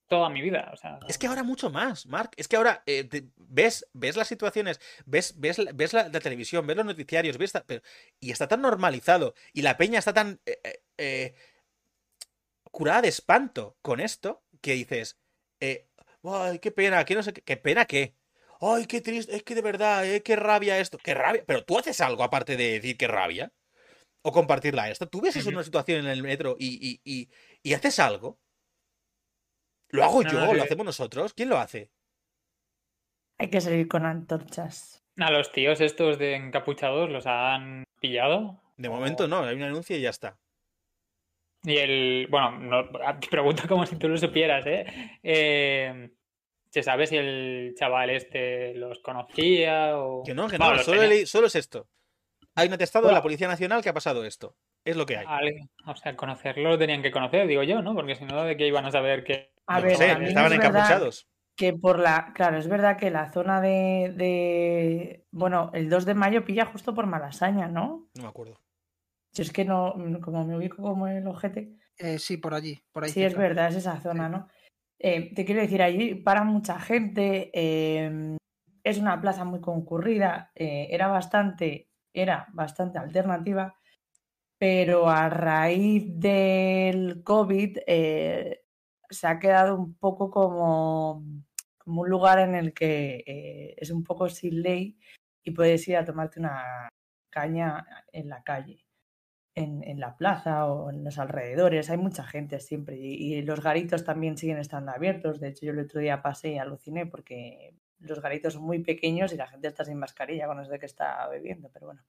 [0.08, 0.70] toda mi vida.
[0.72, 2.30] O sea, Es que ahora mucho más, Mark.
[2.38, 6.66] Es que ahora eh, te- ves, ves las situaciones, ves, ves, ves la, la televisión,
[6.66, 7.82] ves los noticiarios, ves ta- pero-
[8.20, 11.34] y está tan normalizado y la peña está tan eh, eh, eh,
[12.70, 15.18] curada de espanto con esto que dices,
[15.60, 15.88] eh,
[16.24, 18.14] ay, qué pena, que no sé qué, qué pena qué.
[18.60, 21.44] Ay, qué triste, es que de verdad, eh, qué rabia esto, qué rabia.
[21.46, 23.52] Pero tú haces algo aparte de decir qué rabia
[24.22, 25.08] o compartirla esto.
[25.08, 27.28] Tú ves eso en una situación en el metro y, y, y,
[27.62, 28.38] y haces algo.
[29.90, 31.32] Lo hago No, yo, no, lo hacemos nosotros.
[31.34, 31.90] ¿Quién lo hace?
[33.38, 35.04] Hay que salir con antorchas.
[35.18, 38.60] a los tíos estos de encapuchados los han pillado.
[38.76, 40.38] De O- momento no, hay un anuncio y ya está.
[41.64, 44.86] Y el, bueno, no, te pregunto como si tú lo supieras, ¿eh?
[45.22, 46.10] eh
[46.70, 50.22] ¿Se sabe si el chaval este los conocía o...?
[50.22, 51.88] Que no, que no, solo, solo es esto.
[52.54, 53.22] Hay un atestado de la.
[53.22, 54.56] Policía Nacional que ha pasado esto.
[54.84, 55.26] Es lo que hay.
[55.86, 57.94] O sea, conocerlo lo tenían que conocer, digo yo, ¿no?
[57.94, 59.52] Porque si no, ¿de qué iban a saber que...?
[59.66, 61.28] A Yo ver, qué sé, estaban es encapuchados.
[61.54, 62.32] que por la.
[62.34, 66.94] Claro, es verdad que la zona de, de- Bueno, el 2 de mayo pilla justo
[66.94, 68.08] por Malasaña, ¿no?
[68.14, 68.60] No me acuerdo.
[69.32, 69.94] Si es que no.
[70.22, 71.74] Como me ubico como el ojete.
[71.98, 73.10] Eh, sí, por allí, por ahí.
[73.10, 74.48] Sí, es verdad, es esa zona, ¿no?
[75.00, 78.36] Eh, te quiero decir, allí para mucha gente, eh,
[78.84, 83.76] es una plaza muy concurrida, eh, era bastante, era bastante alternativa,
[84.58, 88.62] pero a raíz del COVID eh,
[89.10, 91.24] se ha quedado un poco como,
[91.78, 94.98] como un lugar en el que es un poco sin ley
[95.44, 96.88] y puedes ir a tomarte una
[97.30, 98.87] caña en la calle
[99.58, 101.90] en, en la plaza o en los alrededores.
[101.90, 105.40] Hay mucha gente siempre y, y los garitos también siguen estando abiertos.
[105.40, 109.32] De hecho, yo el otro día pasé y aluciné porque los garitos son muy pequeños
[109.32, 112.02] y la gente está sin mascarilla con eso de que está bebiendo, pero bueno.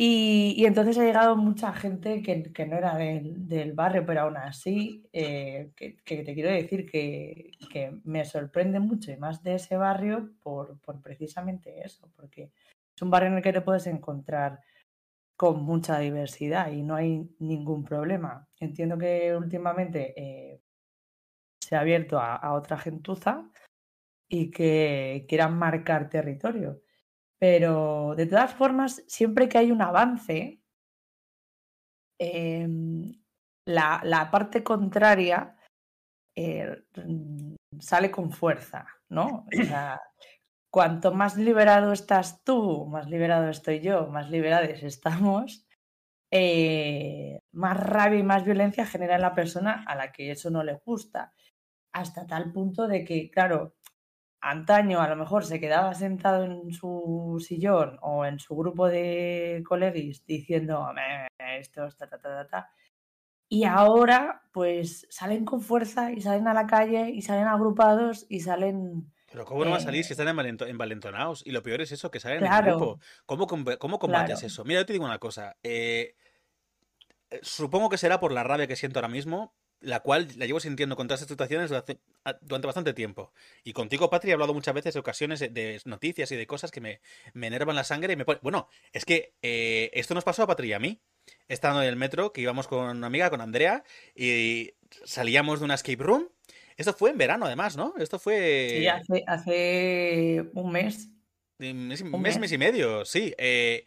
[0.00, 4.20] Y, y entonces ha llegado mucha gente que, que no era del, del barrio, pero
[4.20, 9.42] aún así, eh, que, que te quiero decir que, que me sorprende mucho y más
[9.42, 12.52] de ese barrio por, por precisamente eso, porque
[12.94, 14.60] es un barrio en el que te puedes encontrar
[15.38, 18.48] con mucha diversidad y no hay ningún problema.
[18.58, 20.60] Entiendo que últimamente eh,
[21.60, 23.48] se ha abierto a, otra gentuza
[24.28, 26.82] y que quieran marcar territorio.
[27.38, 30.60] Pero de todas formas, siempre que hay un avance,
[32.18, 33.12] em,
[33.64, 35.56] la, la parte contraria
[36.34, 36.84] eh,
[37.78, 39.46] sale con fuerza, ¿no?
[40.70, 45.66] Cuanto más liberado estás tú, más liberado estoy yo, más liberados estamos,
[46.32, 50.64] eh, más rabia y más violencia genera en la persona a la que eso no
[50.64, 51.32] le gusta.
[51.92, 53.76] Hasta tal punto de que, claro,
[54.42, 59.62] antaño a lo mejor se quedaba sentado en su sillón o en su grupo de
[59.66, 61.28] colegis diciendo "Me,
[61.58, 61.88] esto,
[62.50, 62.70] ta",
[63.50, 68.40] Y ahora, pues salen con fuerza y salen a la calle y salen agrupados y
[68.40, 69.12] salen.
[69.30, 71.46] Pero ¿cómo no va a Eh, salir si están envalento- envalentonados?
[71.46, 72.76] Y lo peor es eso, que salen en Claro.
[72.78, 73.00] grupo.
[73.26, 74.46] ¿Cómo, cómo combates Claro.
[74.46, 74.64] eso?
[74.64, 75.56] Mira, yo te digo una cosa.
[75.62, 76.14] eh,
[77.30, 80.60] eh, supongo que será por la rabia que siento ahora mismo, la cual la llevo
[80.60, 83.32] sintiendo contra estas situaciones durante, a- durante bastante tiempo.
[83.64, 86.70] Y contigo, Patri, he hablado muchas veces de ocasiones de, de noticias y de cosas
[86.70, 87.00] que me,
[87.34, 88.40] me enervan la sangre y me ponen...
[88.42, 91.00] Bueno, es que eh, esto nos pasó a Patri y a mí.
[91.48, 93.84] Estando en el metro, que íbamos con una amiga, con Andrea,
[94.16, 94.72] y
[95.04, 96.28] salíamos de una escape room.
[96.78, 97.92] Esto fue en verano, además, ¿no?
[97.98, 98.76] Esto fue...
[98.78, 101.08] Sí, hace, hace un mes.
[101.58, 102.38] mes, Un mes, mes.
[102.38, 103.34] mes y medio, sí.
[103.36, 103.84] Eh,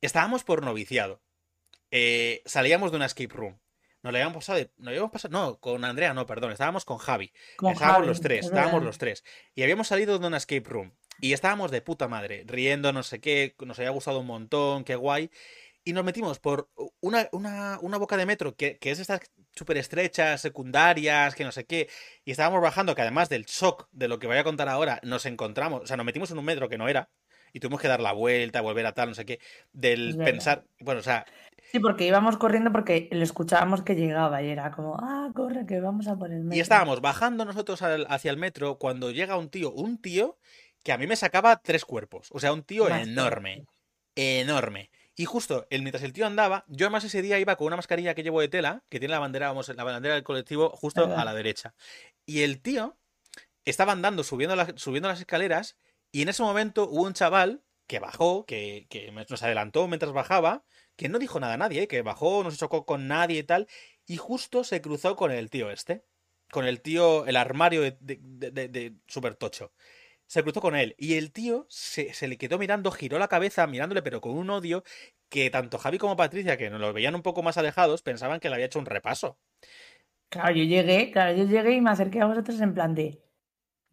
[0.00, 1.22] estábamos por noviciado.
[1.90, 3.60] Eh, salíamos de una escape room.
[4.02, 5.32] Nos la habíamos pasado de- nos habíamos pasado.
[5.32, 6.52] No, con Andrea no, perdón.
[6.52, 7.32] Estábamos con Javi.
[7.56, 9.24] Con estábamos Javi, los tres, es estábamos los tres.
[9.54, 10.92] Y habíamos salido de una escape room.
[11.20, 14.96] Y estábamos de puta madre, riendo, no sé qué, nos había gustado un montón, qué
[14.96, 15.30] guay.
[15.84, 16.70] Y nos metimos por
[17.00, 19.20] una, una, una boca de metro que, que es estas
[19.54, 21.88] súper estrechas, secundarias, que no sé qué.
[22.24, 25.26] Y estábamos bajando, que además del shock de lo que voy a contar ahora, nos
[25.26, 27.10] encontramos, o sea, nos metimos en un metro que no era.
[27.52, 29.38] Y tuvimos que dar la vuelta, volver a tal, no sé qué.
[29.72, 31.24] Del pensar, bueno, o sea,
[31.70, 35.80] Sí, porque íbamos corriendo porque lo escuchábamos que llegaba y era como, ah, corre, que
[35.80, 36.56] vamos a por el metro.
[36.56, 40.38] Y estábamos bajando nosotros al- hacia el metro cuando llega un tío, un tío
[40.82, 42.28] que a mí me sacaba tres cuerpos.
[42.32, 43.64] O sea, un tío Más enorme,
[44.14, 44.90] enorme.
[45.16, 48.14] Y justo, el, mientras el tío andaba, yo además ese día iba con una mascarilla
[48.14, 51.24] que llevo de tela, que tiene la bandera, vamos, la bandera del colectivo justo a
[51.24, 51.74] la derecha.
[52.26, 52.96] Y el tío
[53.64, 55.78] estaba andando, subiendo, subiendo las escaleras,
[56.10, 60.64] y en ese momento hubo un chaval que bajó, que, que nos adelantó mientras bajaba,
[60.96, 61.88] que no dijo nada a nadie, ¿eh?
[61.88, 63.68] que bajó, no se chocó con nadie y tal,
[64.06, 66.04] y justo se cruzó con el tío este,
[66.50, 68.18] con el tío, el armario de, de,
[68.68, 69.72] de, super tocho.
[70.26, 73.66] Se cruzó con él y el tío se, se, le quedó mirando, giró la cabeza
[73.66, 74.82] mirándole, pero con un odio
[75.28, 78.48] que tanto Javi como Patricia, que nos lo veían un poco más alejados, pensaban que
[78.48, 79.38] le había hecho un repaso.
[80.28, 83.20] Claro, yo llegué, claro, yo llegué y me acerqué a vosotros en plan de.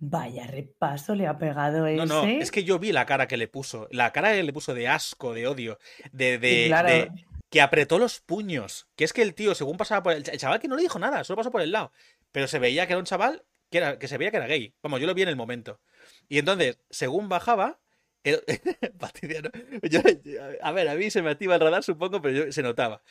[0.03, 2.05] Vaya repaso le ha pegado ese.
[2.05, 3.87] No, no, es que yo vi la cara que le puso.
[3.91, 5.77] La cara que le puso de asco, de odio,
[6.11, 7.11] de, de,
[7.51, 8.87] que apretó los puños.
[8.95, 10.97] Que es que el tío, según pasaba por el, el, chaval que no le dijo
[10.97, 11.91] nada, solo pasó por el lado.
[12.31, 14.75] Pero se veía que era un chaval que, era, que se veía que era gay.
[14.83, 15.81] Vamos, yo lo vi en el momento.
[16.29, 17.79] Y entonces, según bajaba,
[18.23, 18.43] el...
[20.61, 23.01] a ver, a mí se me activa el radar, supongo, pero yo, se notaba.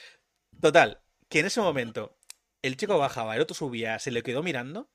[0.60, 2.16] Total, que en ese momento
[2.62, 4.90] el chico bajaba, el otro subía, se le quedó mirando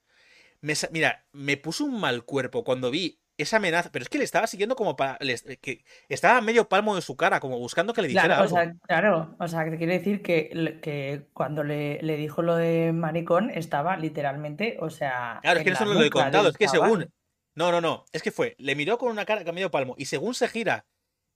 [0.91, 4.47] mira, me puso un mal cuerpo cuando vi esa amenaza, pero es que le estaba
[4.47, 5.17] siguiendo como para.
[5.61, 8.55] que estaba medio palmo de su cara, como buscando que le dijera claro, algo.
[8.55, 12.55] O sea, claro, o sea, que quiere decir que, que cuando le, le, dijo lo
[12.55, 15.39] de maricón, estaba literalmente, o sea.
[15.41, 17.11] Claro, es que eso no lo he contado, es que según.
[17.55, 20.05] No, no, no, es que fue, le miró con una cara que medio palmo, y
[20.05, 20.85] según se gira,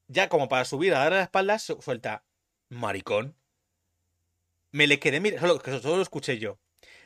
[0.08, 2.26] ya como para subir a darle la espalda, suelta,
[2.68, 3.36] maricón.
[4.72, 6.60] Me le quedé mirando, solo, solo lo escuché yo.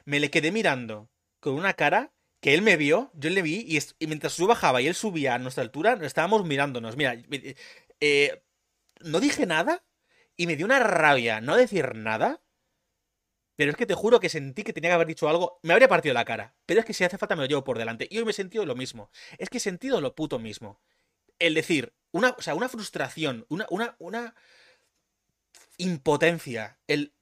[0.06, 2.13] Me le quedé mirando con una cara
[2.44, 5.40] que él me vio, yo le vi, y, mientras yo bajaba y él subía a
[5.40, 6.98] nuestra altura, estábamos mirándonos.
[6.98, 7.16] Mira,
[8.02, 8.44] eh,
[9.00, 9.86] no dije nada
[10.36, 12.42] y me dio una rabia no decir nada.
[13.56, 15.62] Pero es que te juro que sentí que tenía que haber dicho algo.
[15.64, 16.54] Me habría partido la cara.
[16.66, 18.10] Pero es que si hace falta me lo llevo por delante.
[18.12, 19.10] Y hoy me he sentido lo mismo.
[19.38, 20.82] Es que he sentido lo puto mismo.
[21.40, 24.36] El decir, una, o sea, una frustración, una, una, una
[25.78, 26.78] impotencia.
[26.88, 27.14] El.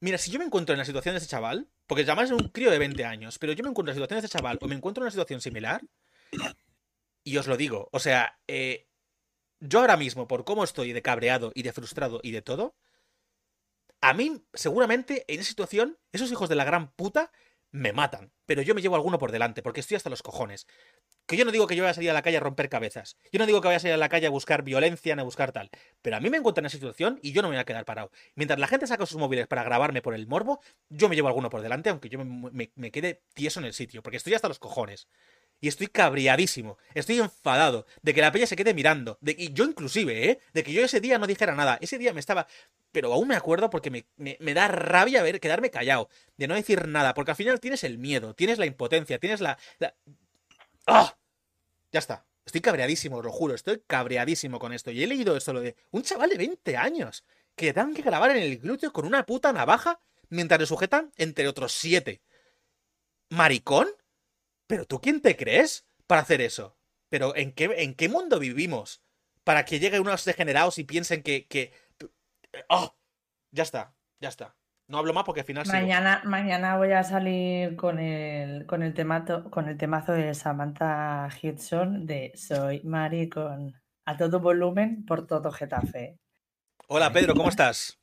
[0.00, 2.48] Mira, si yo me encuentro en la situación de ese chaval, porque además es un
[2.48, 4.68] crío de 20 años, pero yo me encuentro en la situación de este chaval o
[4.68, 5.82] me encuentro en una situación similar.
[7.22, 8.86] Y os lo digo, o sea, eh,
[9.60, 12.76] yo ahora mismo, por cómo estoy de cabreado y de frustrado y de todo,
[14.00, 17.32] a mí, seguramente, en esa situación, esos hijos de la gran puta
[17.70, 18.32] me matan.
[18.44, 20.66] Pero yo me llevo alguno por delante, porque estoy hasta los cojones.
[21.26, 23.16] Que yo no digo que yo vaya a salir a la calle a romper cabezas.
[23.32, 25.24] Yo no digo que vaya a salir a la calle a buscar violencia, ni a
[25.24, 25.70] buscar tal.
[26.02, 27.84] Pero a mí me encuentro en esa situación y yo no me voy a quedar
[27.84, 28.10] parado.
[28.34, 31.50] Mientras la gente saca sus móviles para grabarme por el morbo, yo me llevo alguno
[31.50, 34.58] por delante, aunque yo me, me quede tieso en el sitio, porque estoy hasta los
[34.58, 35.08] cojones.
[35.60, 39.16] Y estoy cabreadísimo, estoy enfadado de que la peña se quede mirando.
[39.20, 40.38] De, y yo inclusive, ¿eh?
[40.52, 41.78] De que yo ese día no dijera nada.
[41.80, 42.46] Ese día me estaba...
[42.92, 46.86] Pero aún me acuerdo porque me, me, da rabia ver, quedarme callado, de no decir
[46.86, 49.58] nada, porque al final tienes el miedo, tienes la impotencia, tienes la...
[50.86, 51.16] ¡Ah!
[51.92, 52.26] Ya está.
[52.44, 54.90] Estoy cabreadísimo, lo juro, estoy cabreadísimo con esto.
[54.90, 57.24] Y he leído esto, lo de un chaval de 20 años
[57.56, 61.48] que dan que grabar en el glúteo con una puta navaja mientras le sujetan entre
[61.48, 62.22] otros siete.
[63.30, 63.88] ¿Maricón?
[64.66, 66.76] ¿Pero tú quién te crees para hacer eso?
[67.08, 69.02] ¿Pero en qué, en qué mundo vivimos?
[69.44, 71.46] Para que lleguen unos degenerados y piensen que...
[71.46, 71.72] que...
[72.68, 72.94] ¡Oh!
[73.52, 74.56] Ya está, ya está.
[74.86, 78.92] No hablo más porque al final mañana, mañana voy a salir con el, con el
[78.92, 85.50] temazo, con el temazo de Samantha Hudson de Soy maricón a todo volumen por todo
[85.50, 86.18] Getafe.
[86.86, 87.98] Hola Pedro, ¿cómo estás?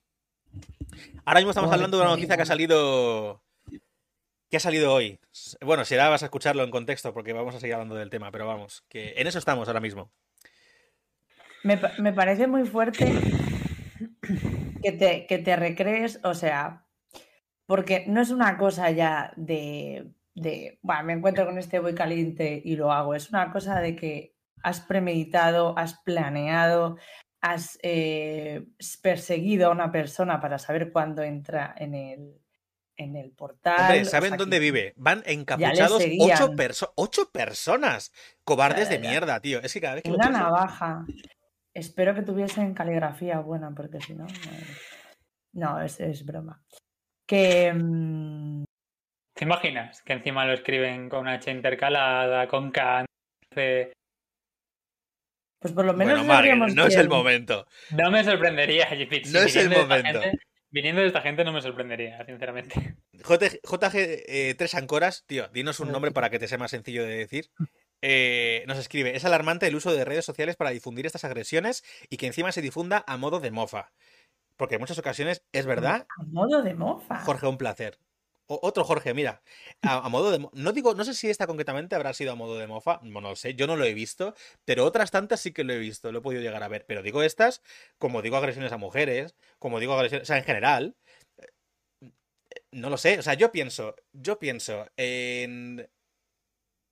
[1.23, 3.43] Ahora mismo estamos hablando de una noticia que ha salido
[4.49, 5.19] que ha salido hoy.
[5.61, 8.31] Bueno, si ahora vas a escucharlo en contexto porque vamos a seguir hablando del tema,
[8.31, 10.11] pero vamos, que en eso estamos ahora mismo.
[11.63, 13.13] Me, me parece muy fuerte
[14.81, 16.85] que te, que te recrees, o sea,
[17.65, 22.61] porque no es una cosa ya de, de, bueno, me encuentro con este voy caliente
[22.63, 26.97] y lo hago, es una cosa de que has premeditado, has planeado,
[27.41, 28.67] has eh,
[29.01, 32.41] perseguido a una persona para saber cuándo entra en el,
[32.95, 33.79] en el portal.
[33.79, 34.93] Hombre, ¿saben dónde vive?
[34.95, 38.11] Van encapuchados ocho, perso ocho, personas.
[38.43, 39.59] Cobardes de mierda, tío.
[39.61, 41.05] Es que cada vez que Una navaja.
[41.73, 44.27] Espero que tuviesen caligrafía buena, porque si no.
[45.53, 46.63] No, es, es broma.
[47.27, 47.73] Que.
[47.73, 48.63] Mmm...
[49.33, 50.01] ¿Te imaginas?
[50.03, 53.05] Que encima lo escriben con H intercalada, con K.
[55.61, 56.19] Pues por lo menos.
[56.19, 57.67] Bueno, Margaret, no es el momento.
[57.91, 58.87] No me sorprendería,
[59.31, 60.21] No es el momento.
[60.21, 60.39] Gente,
[60.71, 62.95] viniendo de esta gente no me sorprendería, sinceramente.
[63.13, 67.05] JG, JG eh, Tres Ancoras, tío, dinos un nombre para que te sea más sencillo
[67.05, 67.51] de decir.
[68.01, 72.17] Eh, nos escribe, es alarmante el uso de redes sociales para difundir estas agresiones y
[72.17, 73.91] que encima se difunda a modo de mofa.
[74.57, 76.07] Porque en muchas ocasiones es verdad.
[76.19, 77.19] A modo de mofa.
[77.19, 77.99] Jorge, un placer.
[78.47, 79.41] otro Jorge, mira,
[79.81, 80.47] a, modo de...
[80.53, 83.35] No digo, no sé si esta concretamente habrá sido a modo de mofa, no, lo
[83.35, 84.35] sé, yo no lo he visto,
[84.65, 86.85] pero otras tantas sí que lo he visto, lo he podido llegar a ver.
[86.85, 87.61] Pero digo estas,
[87.97, 90.95] como digo agresiones a mujeres, como digo agresiones, o sea, en general,
[91.37, 91.47] eh,
[92.71, 95.89] no lo sé, o sea, yo pienso, yo pienso en...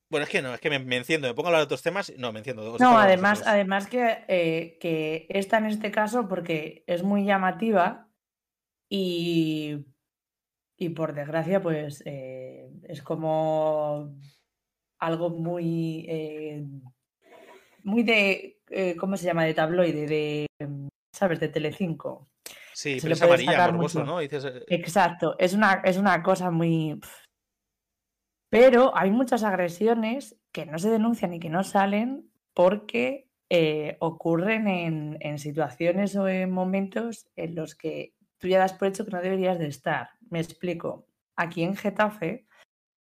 [0.09, 2.11] Bueno, es que no, es que me, enciendo, me pongo a hablar de otros temas,
[2.17, 2.77] no, me enciendo.
[2.79, 8.07] No, además, además que, eh, que esta en este caso, porque es muy llamativa
[8.89, 9.85] y
[10.79, 14.15] y por desgracia, pues eh, es como
[14.97, 16.65] algo muy, eh,
[17.83, 19.43] muy de, eh, ¿cómo se llama?
[19.43, 20.47] De tabloide, de,
[21.13, 21.41] ¿sabes?
[21.41, 22.29] De Telecinco.
[22.73, 24.21] Sí, pero es amarilla, morboso, ¿no?
[24.21, 26.97] Exacto, es una, es una cosa muy...
[28.49, 33.29] Pero hay muchas agresiones que no se denuncian y que no salen porque
[33.99, 39.05] ocurren en, en situaciones o en momentos en los que tú ya das por hecho
[39.05, 40.11] que no deberías de estar.
[40.29, 41.07] Me explico.
[41.35, 42.47] Aquí en Getafe,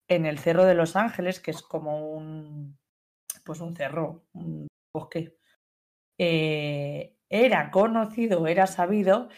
[0.08, 2.78] en el Cerro de los Ángeles, que es como un,
[3.44, 5.36] pues un cerro, un bosque,
[6.18, 9.28] eh, era conocido, era sabido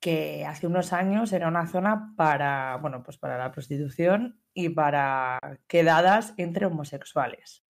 [0.00, 5.38] que hace unos años era una zona para, bueno, pues para la prostitución y para
[5.66, 7.62] quedadas entre homosexuales.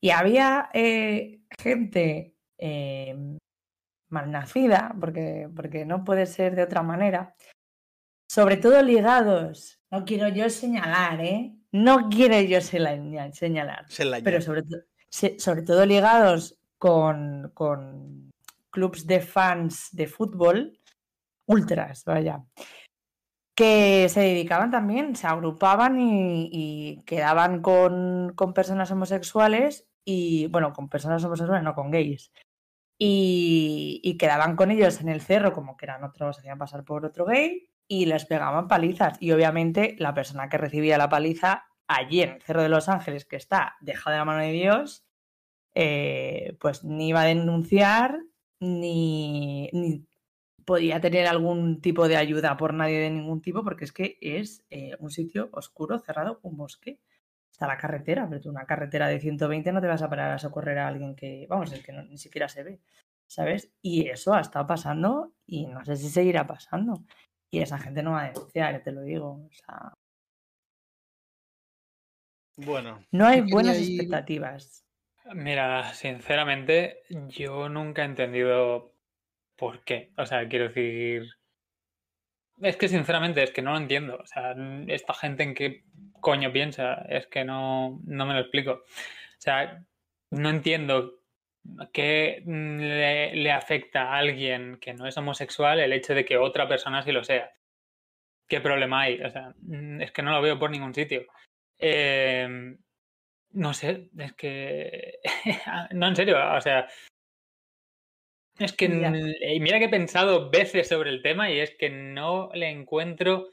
[0.00, 3.38] Y había eh, gente eh,
[4.08, 7.34] malnacida, porque, porque no puede ser de otra manera,
[8.30, 11.54] sobre todo ligados, no quiero yo señalar, ¿eh?
[11.72, 13.86] No quiero yo señalar,
[14.24, 14.62] pero sobre,
[15.10, 18.30] sobre todo ligados con, con
[18.70, 20.78] clubs de fans de fútbol,
[21.46, 22.42] ultras, vaya,
[23.58, 30.88] que se dedicaban también, se agrupaban y, quedaban con, con, personas homosexuales y, bueno, con
[30.88, 32.30] personas homosexuales, no con gays,
[32.96, 37.24] y, quedaban con ellos en el cerro como que eran otros, hacían pasar por otro
[37.26, 39.20] gay y les pegaban palizas.
[39.20, 43.24] Y obviamente la persona que recibía la paliza allí en el Cerro de los Ángeles,
[43.24, 45.04] que está dejada de la mano de Dios,
[45.74, 48.20] eh, pues ni iba a denunciar
[48.60, 50.07] ni, ni,
[50.68, 54.66] podía tener algún tipo de ayuda por nadie de ningún tipo, porque es que es
[54.68, 57.00] eh, un sitio oscuro, cerrado, un bosque
[57.50, 60.38] está la carretera, pero tú una carretera de 120 no te vas a parar a
[60.38, 62.80] socorrer a alguien que, vamos, es que ni siquiera se ve,
[63.26, 63.72] ¿sabes?
[63.80, 67.02] Y eso ha estado pasando y no sé si seguirá pasando.
[67.50, 69.46] Y esa gente no va a denunciar, te lo digo.
[69.46, 69.94] O sea...
[72.58, 73.06] Bueno.
[73.10, 74.84] No hay buenas expectativas.
[75.32, 78.97] Mira, sinceramente, yo nunca he entendido
[79.58, 80.12] por qué.
[80.16, 81.28] O sea, quiero decir.
[82.60, 84.16] Es que sinceramente es que no lo entiendo.
[84.16, 84.54] O sea,
[84.86, 85.84] esta gente en qué
[86.20, 88.72] coño piensa, es que no, no me lo explico.
[88.72, 89.84] O sea,
[90.30, 91.20] no entiendo
[91.92, 97.02] qué le, afecta a alguien que no es homosexual el hecho de que otra persona
[97.02, 97.50] sí lo sea.
[98.48, 99.20] ¿Qué problema hay?
[99.22, 99.54] O sea,
[100.00, 101.26] es que no lo veo por ningún sitio.
[101.78, 102.76] Eh,
[103.50, 105.18] no sé, es que...
[105.92, 106.88] no, en serio, o sea...
[108.58, 108.88] Es que...
[108.88, 113.48] Mira que he pensado veces sobre el tema y es que no le encuentro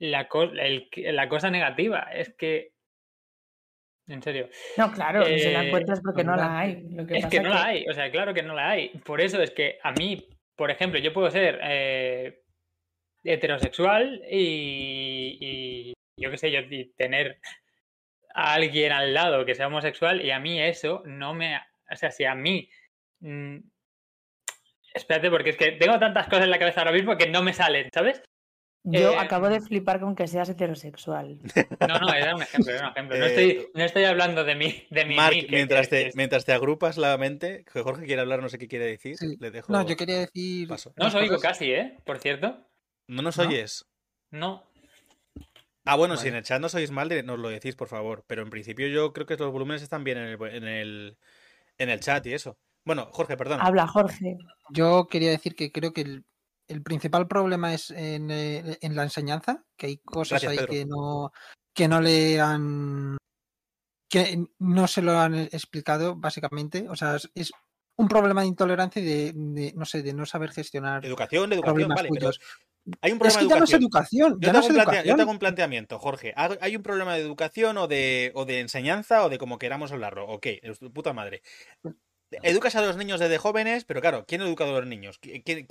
[0.00, 0.28] la,
[0.96, 2.08] la cosa negativa.
[2.12, 2.72] Es que.
[4.08, 4.48] En serio.
[4.76, 6.84] No, claro, si se la encuentras porque no la hay.
[7.10, 8.88] es que no la hay, o sea, claro que no la hay.
[9.04, 10.26] Por eso es que a mí,
[10.56, 12.42] por ejemplo, yo puedo ser eh,
[13.22, 16.60] heterosexual y, yo qué sé, yo
[16.96, 17.38] tener
[18.34, 21.56] a alguien al lado que sea homosexual y a mí eso no me...
[21.90, 22.68] O sea, si a mí...
[24.94, 27.52] Espérate, porque es que tengo tantas cosas en la cabeza ahora mismo que no me
[27.52, 28.22] salen, ¿sabes?
[28.82, 31.38] Yo eh, acabo de flipar con que seas heterosexual.
[31.88, 33.18] No, no, era un ejemplo, era un ejemplo.
[33.18, 34.86] No, estoy, eh, no estoy hablando de mí.
[34.90, 38.48] De mi Mark, mientras, te, mientras te agrupas la mente, que Jorge quiere hablar, no
[38.48, 39.72] sé qué quiere decir, le dejo.
[39.72, 40.68] No, yo quería decir.
[40.68, 41.98] No os oigo casi, ¿eh?
[42.04, 42.66] Por cierto.
[43.06, 43.86] ¿No nos oyes?
[44.30, 44.64] No.
[45.84, 48.24] Ah, bueno, si en el chat no sois mal, nos lo decís, por favor.
[48.26, 51.18] Pero en principio yo creo que los volúmenes están bien en el, en el,
[51.78, 52.58] en el chat y eso.
[52.90, 53.60] Bueno, Jorge, perdón.
[53.62, 54.36] Habla, Jorge.
[54.70, 56.24] Yo quería decir que creo que el,
[56.66, 58.16] el principal problema es eh,
[58.80, 61.30] en, la enseñanza, que hay cosas ahí que no,
[61.72, 63.16] que no le han
[64.08, 66.88] que no se lo han explicado básicamente.
[66.88, 67.52] O sea, es,
[67.96, 71.06] un problema de intolerancia y de, no sé, de no saber gestionar.
[71.06, 72.32] Educación, educación, vale, pero
[73.02, 74.38] hay un problema es que ya no es educación.
[74.40, 76.34] Yo, tengo yo tengo un planteamiento, Jorge.
[76.34, 80.26] ¿Hay un problema de educación o de, o de enseñanza o de como queramos hablarlo?
[80.26, 80.48] Ok,
[80.92, 81.42] puta madre.
[82.42, 85.18] Educas a los niños desde jóvenes, pero claro, ¿quién educa a los niños?
[85.18, 85.66] ¿Quién,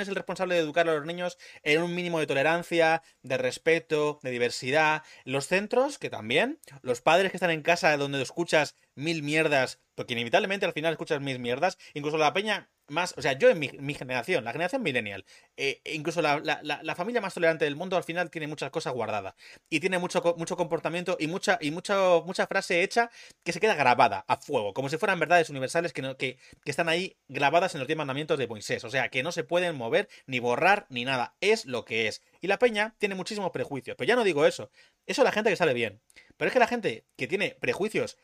[0.00, 4.20] es el responsable de educar a los niños en un mínimo de tolerancia, de respeto,
[4.22, 5.02] de diversidad?
[5.24, 6.60] Los centros, que también.
[6.82, 11.20] Los padres que están en casa donde escuchas mil mierdas Porque inevitablemente al final escuchas
[11.20, 15.26] mis mierdas, incluso la peña más, o sea, yo en mi, generación, la generación millennial,
[15.58, 19.34] eh, incluso la, familia más tolerante del mundo al final tiene muchas cosas guardadas
[19.68, 23.10] y tiene mucho, mucho comportamiento y mucha y mucha, mucha frase hecha
[23.44, 26.88] que se queda grabada a fuego, como si fueran verdades universales que, que, que están
[26.88, 30.08] ahí grabadas en los diez mandamientos de Moisés, o sea, que no se pueden mover
[30.24, 32.22] ni borrar ni nada, es lo que es.
[32.40, 34.70] Y la peña tiene muchísimos prejuicios, pero ya no digo eso,
[35.04, 36.00] eso es la gente que sale bien,
[36.38, 38.16] pero es que la gente que tiene prejuicios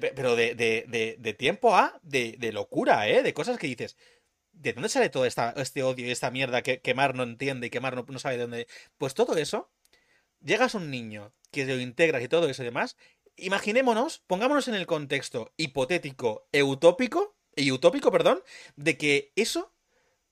[0.00, 3.22] pero de, de, de, tiempo a de, locura, ¿eh?
[3.22, 3.96] De cosas que dices.
[4.52, 7.70] ¿De dónde sale todo este odio y esta mierda que, que Mar no entiende y
[7.70, 8.66] que Mar no, no, sabe de dónde?
[8.96, 9.70] Pues todo eso,
[10.40, 12.96] llegas a un niño que lo integras y todo eso y demás,
[13.36, 18.42] imaginémonos, pongámonos en el contexto hipotético, utópico, y utópico, perdón,
[18.76, 19.72] de que eso,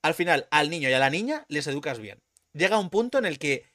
[0.03, 2.23] al final, al niño y a la niña les educas bien.
[2.53, 3.67] Llega un punto en el que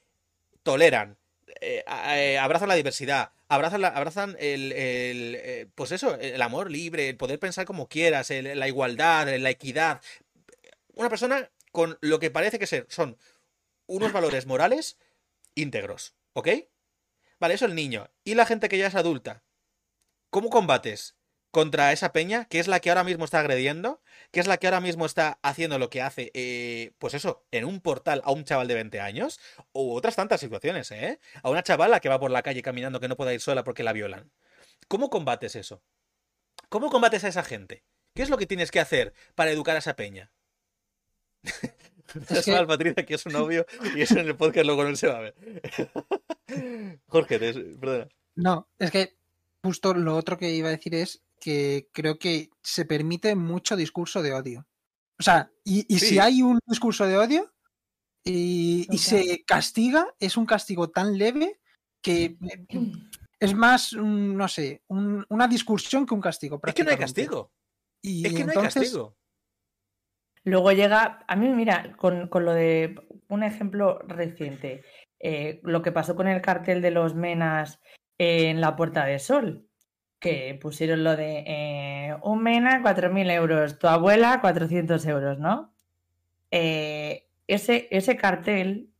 [0.63, 1.17] toleran,
[1.59, 7.17] eh, eh, abrazan la diversidad, abrazan, abrazan el, eh, pues eso, el amor libre, el
[7.17, 10.01] poder pensar como quieras, la igualdad, la equidad.
[10.93, 13.17] Una persona con lo que parece que ser, son
[13.87, 14.97] unos valores morales
[15.53, 16.47] íntegros, ¿ok?
[17.39, 18.09] Vale, eso el niño.
[18.23, 19.43] ¿Y la gente que ya es adulta?
[20.29, 21.17] ¿Cómo combates?
[21.51, 24.67] Contra esa peña, que es la que ahora mismo está agrediendo, que es la que
[24.67, 28.45] ahora mismo está haciendo lo que hace, eh, pues eso, en un portal a un
[28.45, 29.39] chaval de 20 años,
[29.73, 31.19] o otras tantas situaciones, ¿eh?
[31.43, 33.83] A una chavala que va por la calle caminando que no pueda ir sola porque
[33.83, 34.31] la violan.
[34.87, 35.83] ¿Cómo combates eso?
[36.69, 37.83] ¿Cómo combates a esa gente?
[38.15, 40.31] ¿Qué es lo que tienes que hacer para educar a esa peña?
[41.43, 41.53] Es
[42.45, 42.65] que...
[42.65, 45.21] Patricia, que es un novio, y eso en el podcast luego no se va a
[45.21, 45.35] ver.
[47.07, 47.53] Jorge, te...
[47.53, 48.07] perdona.
[48.35, 49.17] No, es que
[49.61, 54.21] justo lo otro que iba a decir es que creo que se permite mucho discurso
[54.21, 54.67] de odio.
[55.19, 56.05] O sea, y, y sí.
[56.05, 57.51] si hay un discurso de odio
[58.23, 61.59] y, y, se castiga, es un castigo tan leve
[62.01, 62.37] que
[63.39, 66.61] es más, no sé, un, una discusión que un castigo.
[66.63, 67.51] Es que no hay castigo.
[68.01, 68.75] Y es que no entonces...
[68.75, 69.17] hay castigo.
[70.43, 72.95] Luego llega, a mí mira, con, con lo de
[73.29, 74.83] un ejemplo reciente,
[75.19, 77.79] eh, lo que pasó con el cartel de los Menas
[78.17, 79.70] en la Puerta de Sol
[80.21, 85.73] que pusieron lo de eh, un MENA 4.000 euros, tu abuela 400 euros, ¿no?
[86.51, 88.91] Eh, ese, ese, cartel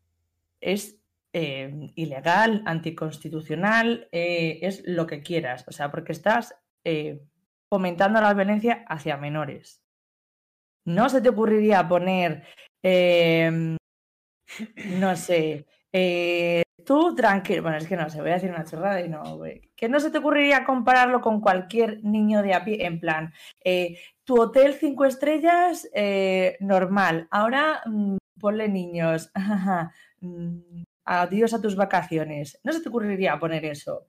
[0.59, 0.99] es
[1.31, 6.55] eh, ilegal, anticonstitucional, es lo que quieras, o sea, porque estás
[7.69, 9.83] fomentando la violencia hacia menores.
[10.85, 12.43] No se te ocurriría poner,
[12.81, 13.77] em,
[14.99, 15.67] no sé,
[16.83, 19.37] tú tranquilo, bueno, es que no sé, voy a decir una chorrada y no,
[19.81, 23.33] que no se te ocurriría compararlo con cualquier niño de a pie, en plan,
[23.65, 29.31] eh, tu hotel cinco estrellas, eh, normal, ahora mmm, ponle niños,
[30.21, 34.07] mm, adiós a tus vacaciones, no se te ocurriría poner eso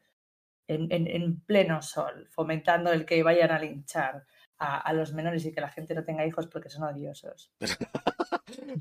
[0.68, 4.24] en pleno sol, fomentando el que vayan a linchar
[4.58, 7.52] a, a, los menores y que la gente no tenga hijos porque son odiosos.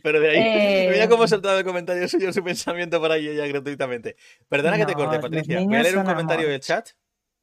[0.04, 0.90] Pero de ahí, eh...
[0.94, 4.16] mira cómo ha saltado el comentario suyo, su pensamiento por ahí ya gratuitamente.
[4.48, 5.62] Perdona no, que te corte, Patricia.
[5.62, 6.52] Voy a leer un comentario amor.
[6.52, 6.90] del chat.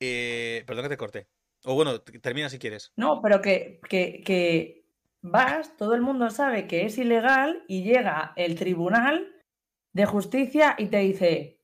[0.01, 1.29] Eh, perdona que te corte.
[1.65, 2.93] O bueno, termina si quieres.
[2.97, 4.85] No, pero que, que, que
[5.23, 9.35] vas, todo el mundo sabe que es ilegal y llega el tribunal
[9.93, 11.61] de justicia y te dice,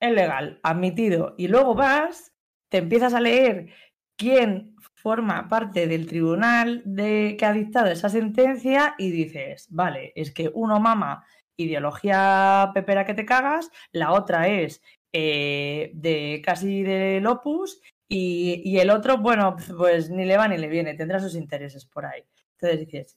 [0.00, 1.34] es legal, admitido.
[1.38, 2.32] Y luego vas,
[2.68, 3.72] te empiezas a leer
[4.16, 10.32] quién forma parte del tribunal de, que ha dictado esa sentencia y dices, vale, es
[10.32, 11.24] que uno mama
[11.56, 14.82] ideología pepera que te cagas, la otra es
[15.12, 20.58] eh, de casi del opus y, y, el otro, bueno, pues ni le va ni
[20.58, 22.24] le viene, tendrá sus intereses por ahí.
[22.58, 23.16] Entonces dices,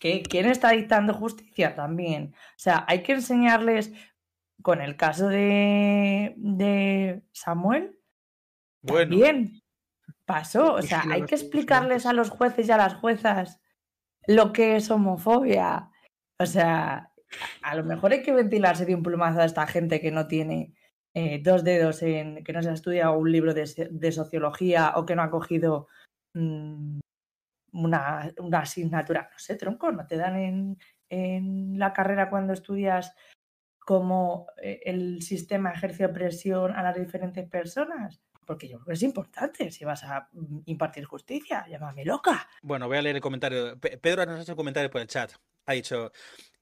[0.00, 2.34] ¿qué, ¿quién está dictando justicia también?
[2.34, 3.92] O sea, hay que enseñarles,
[4.60, 7.96] con el caso de, de Samuel,
[8.82, 9.08] bueno.
[9.08, 9.59] también
[10.30, 10.74] pasó.
[10.74, 13.60] O sea, hay que explicarles a los jueces y a las juezas
[14.26, 15.90] lo que es homofobia.
[16.38, 17.12] O sea,
[17.62, 20.74] a lo mejor hay que ventilarse de un plumazo a esta gente que no tiene
[21.14, 25.04] eh, dos dedos en que no se ha estudiado un libro de, de sociología o
[25.04, 25.88] que no ha cogido
[26.34, 27.00] mmm,
[27.72, 29.28] una, una, asignatura.
[29.32, 30.78] No sé, tronco, no te dan en,
[31.08, 33.14] en la carrera cuando estudias
[33.80, 39.02] cómo eh, el sistema ejerce opresión a las diferentes personas porque yo creo que es
[39.04, 42.48] importante si vas a mm, impartir justicia, llámame loca.
[42.62, 43.78] Bueno, voy a leer el comentario.
[43.78, 45.30] Pedro nos ha hecho un comentario por el chat.
[45.66, 46.10] Ha dicho,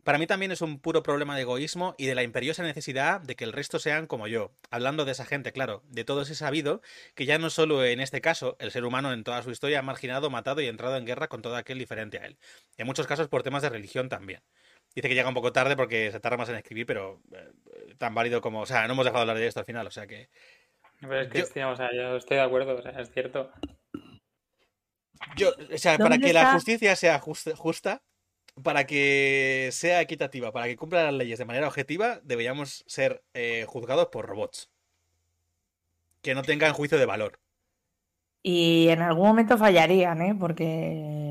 [0.04, 3.36] para mí también es un puro problema de egoísmo y de la imperiosa necesidad de
[3.36, 4.52] que el resto sean como yo.
[4.70, 6.82] Hablando de esa gente, claro, de todos he sabido
[7.14, 9.82] que ya no solo en este caso, el ser humano en toda su historia ha
[9.82, 12.36] marginado, matado y entrado en guerra con todo aquel diferente a él.
[12.76, 14.42] En muchos casos por temas de religión también.
[14.94, 18.14] Dice que llega un poco tarde porque se tarda más en escribir, pero eh, tan
[18.14, 18.60] válido como...
[18.60, 20.28] O sea, no hemos dejado de hablar de esto al final, o sea que
[21.00, 21.70] pero es que, yo...
[21.70, 23.50] o sea, yo estoy de acuerdo, o sea, es cierto.
[25.36, 28.02] Yo, o sea, para ¿Dónde que la justicia sea justa, justa,
[28.62, 33.64] para que sea equitativa, para que cumpla las leyes de manera objetiva, deberíamos ser eh,
[33.68, 34.70] juzgados por robots.
[36.22, 37.38] Que no tengan juicio de valor.
[38.42, 40.36] Y en algún momento fallarían, ¿eh?
[40.38, 41.30] Porque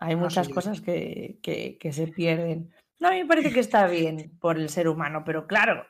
[0.00, 2.72] hay Ah, muchas cosas que, que- que se pierden.
[3.00, 5.86] No, a mí me parece que está bien por el ser humano, pero claro,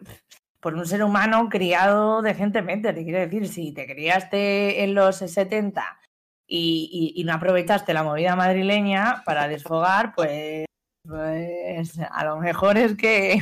[0.61, 2.93] por un ser humano criado decentemente.
[2.93, 6.01] Te quiero decir, si te criaste en los 70
[6.47, 10.67] y, no aprovechaste la movida madrileña para desfogar, pues,
[11.05, 13.39] pues a lo mejor es que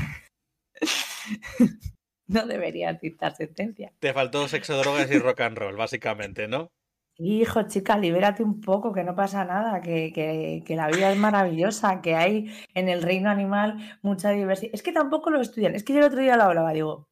[2.29, 3.93] no deberías dictar sentencia.
[4.01, 6.71] Te faltó sexo, drogas y rock and roll, básicamente, ¿no?
[7.19, 11.19] Hijo, chica, libérate un poco, que no pasa nada, que, que- que la vida es
[11.19, 14.73] maravillosa, que hay en el reino animal mucha diversidad.
[14.75, 17.09] Es que tampoco lo estudian, es que yo el otro día lo hablaba, digo,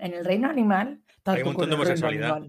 [0.00, 1.02] en el reino animal,
[1.44, 2.42] montón de homosexualidad.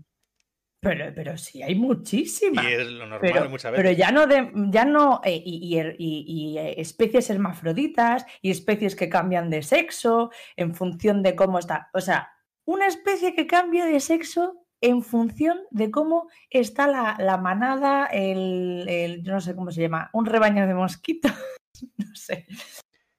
[0.84, 2.64] Pero, pero sí, hay muchísima.
[2.68, 3.98] Y es lo normal Pero, muchas pero veces.
[4.00, 8.96] ya no de, ya no eh, y, y y- y, eh, especies hermafroditas y especies
[8.96, 11.90] que cambian de sexo en función de cómo está.
[11.94, 12.32] O sea,
[12.66, 18.86] una especie que cambia de sexo en función de cómo está la, la manada, el,
[18.90, 21.32] el- yo no sé cómo se llama, un rebaño de mosquitos,
[21.98, 22.48] no sé.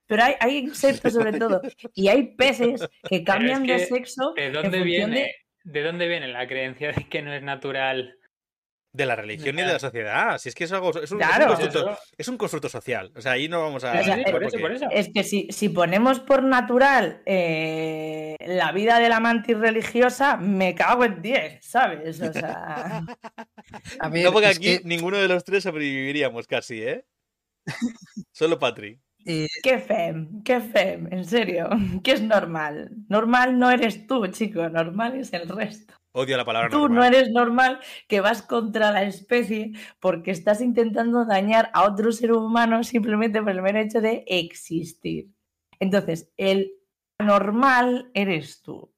[0.06, 1.62] Pero hay, hay insectos sobre todo
[1.94, 5.20] y hay peces que cambian de que, sexo ¿De dónde viene?
[5.20, 5.34] de...
[5.64, 8.18] ¿De dónde viene la creencia de que no es natural?
[8.94, 10.36] De la religión y de la sociedad.
[10.36, 10.90] Si es que es algo.
[10.90, 11.46] Es un, es un Claro.
[11.46, 13.10] constructo, es un constructo social.
[13.16, 13.92] O sea, ahí no vamos a.
[13.98, 14.86] O sea, Sí, eh, por eso, porque- por eso.
[14.90, 20.74] Es que si, si ponemos por natural eh, la vida de la mantis religiosa, me
[20.74, 22.20] cago en 10, ¿sabes?
[22.20, 23.02] O sea,
[23.98, 27.06] A ver, No, porque aquí que, ninguno de los tres sobreviviríamos casi, ¿eh?
[28.32, 29.00] Solo Patri.
[29.24, 31.70] eh, qué fem, qué fem, en serio,
[32.04, 32.90] ¿qué es normal?
[33.08, 35.94] Normal no eres tú, chico, normal es el resto.
[36.14, 37.14] Odio la palabra Tú no normal.
[37.14, 42.84] eres normal que vas contra la especie porque estás intentando dañar a otro ser humano
[42.84, 45.28] simplemente por el mero hecho de existir.
[45.80, 46.72] Entonces, el
[47.18, 48.94] normal eres tú,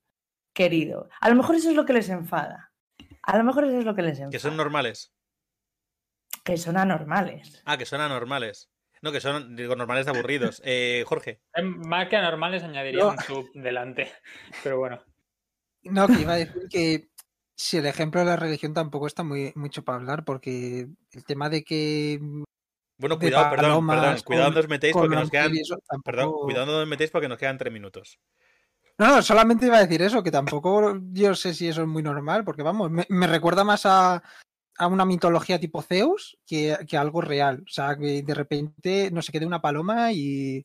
[0.52, 1.08] querido.
[1.20, 2.72] A lo mejor eso es lo que les enfada.
[3.22, 4.30] A lo mejor eso es lo que les enfada.
[4.32, 5.14] Que son normales.
[6.44, 7.62] Que son anormales.
[7.64, 8.70] Ah, que son anormales.
[9.02, 10.60] No, que son, digo, normales de aburridos.
[10.64, 11.40] Eh, Jorge.
[11.62, 13.10] Más que anormales añadiría No.
[13.10, 14.10] un sub delante.
[14.62, 15.00] Pero bueno.
[15.84, 17.08] No, que iba a decir que
[17.56, 21.48] si el ejemplo de la religión tampoco está muy mucho para hablar, porque el tema
[21.48, 22.20] de que
[22.98, 24.16] Bueno, cuidado, perdón, perdón.
[24.24, 25.52] Cuidado donde os metéis porque nos quedan.
[26.04, 28.18] Perdón, cuidado donde os metéis porque nos quedan tres minutos.
[28.98, 32.02] No, no, solamente iba a decir eso, que tampoco yo sé si eso es muy
[32.02, 34.22] normal, porque vamos, me, me recuerda más a,
[34.78, 37.62] a una mitología tipo Zeus que, que a algo real.
[37.66, 40.64] O sea, que de repente no se quede una paloma y,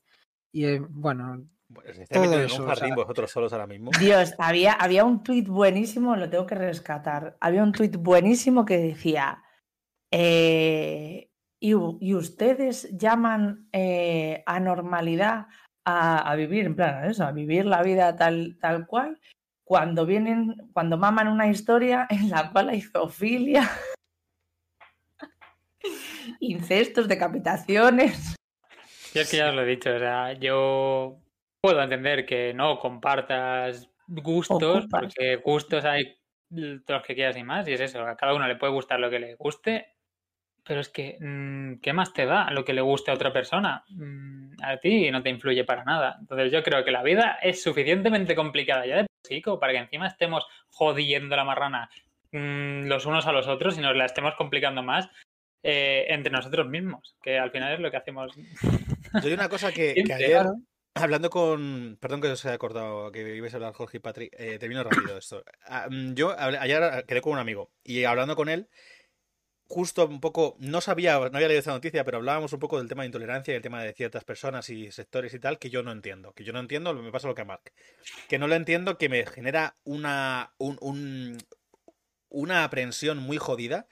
[0.52, 3.92] y, eh, bueno, Bueno, en eso, un o jardín sea- vosotros solos ahora mismo.
[4.00, 7.38] Dios, había, había un tuit buenísimo, lo tengo que rescatar.
[7.40, 9.44] Había un tuit buenísimo que decía,
[10.12, 11.30] eh,
[11.62, 15.48] y, ustedes llaman eh, anormalidad
[15.86, 19.20] a, a vivir, en plan, eso, a vivir la vida tal, tal cual,
[19.64, 23.70] cuando vienen, cuando maman una historia en la cual hay zoofilia,
[26.40, 28.36] incestos, decapitaciones.
[29.14, 31.20] Yo es que ya os lo he dicho, o sea, yo
[31.62, 36.18] puedo entender que no compartas gustos, porque gustos hay
[36.50, 39.00] todos los que quieras y más, y es eso, a cada uno le puede gustar
[39.00, 39.94] lo que le guste,
[40.64, 43.84] pero es que, mm, ¿qué más te da lo que le guste a otra persona?
[43.90, 46.18] Mm, A ti no te influye para nada.
[46.20, 50.08] Entonces yo creo que la vida es suficientemente complicada ya de como para que encima
[50.08, 51.90] estemos jodiendo la marrana
[52.32, 55.10] mm, los unos a los otros y nos la estemos complicando más
[55.64, 58.36] eh, entre nosotros mismos, que al final es lo que hacemos.
[58.36, 60.54] Yo hay una cosa que, que ayer, claro.
[60.96, 61.98] Hablando con.
[62.00, 64.34] Perdón que os haya cortado, que ibais a hablar Jorge y Patrick.
[64.38, 65.44] Eh, termino rápido esto.
[65.66, 68.70] Ah, mm, Yo ayer quedé con un amigo y hablando con él,
[69.68, 70.56] justo un poco.
[70.60, 73.54] No sabía, no había leído esta noticia, pero hablábamos un poco del tema de intolerancia
[73.54, 76.34] y el tema de ciertas personas y sectores y tal que yo no entiendo.
[76.34, 77.72] Que yo no entiendo, me pasa lo que a Mark.
[78.28, 80.54] Que no lo entiendo, que me genera una.
[80.58, 81.38] un- un-
[82.32, 83.88] una aprensión muy jodida.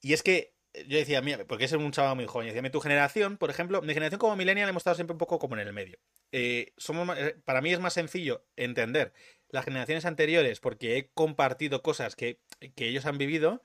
[0.00, 0.52] Y es que
[0.86, 3.50] yo decía, mira, porque es un chaval muy joven, yo decía, "Mi, tu generación, por
[3.50, 5.98] ejemplo, mi generación como millennial hemos estado siempre un poco como en el medio.
[6.32, 9.12] Eh, somos eh, para mí es más sencillo entender
[9.48, 12.40] las generaciones anteriores porque he compartido cosas que,
[12.76, 13.62] que ellos han vivido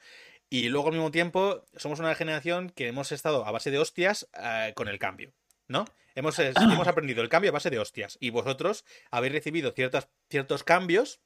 [0.50, 4.30] y luego al mismo tiempo somos una generación que hemos estado a base de hostias
[4.40, 5.34] eh, con el cambio,
[5.68, 5.86] ¿no?
[6.16, 10.64] Hemos, hemos aprendido el cambio a base de hostias y vosotros habéis recibido ciertas, ciertos
[10.64, 11.22] cambios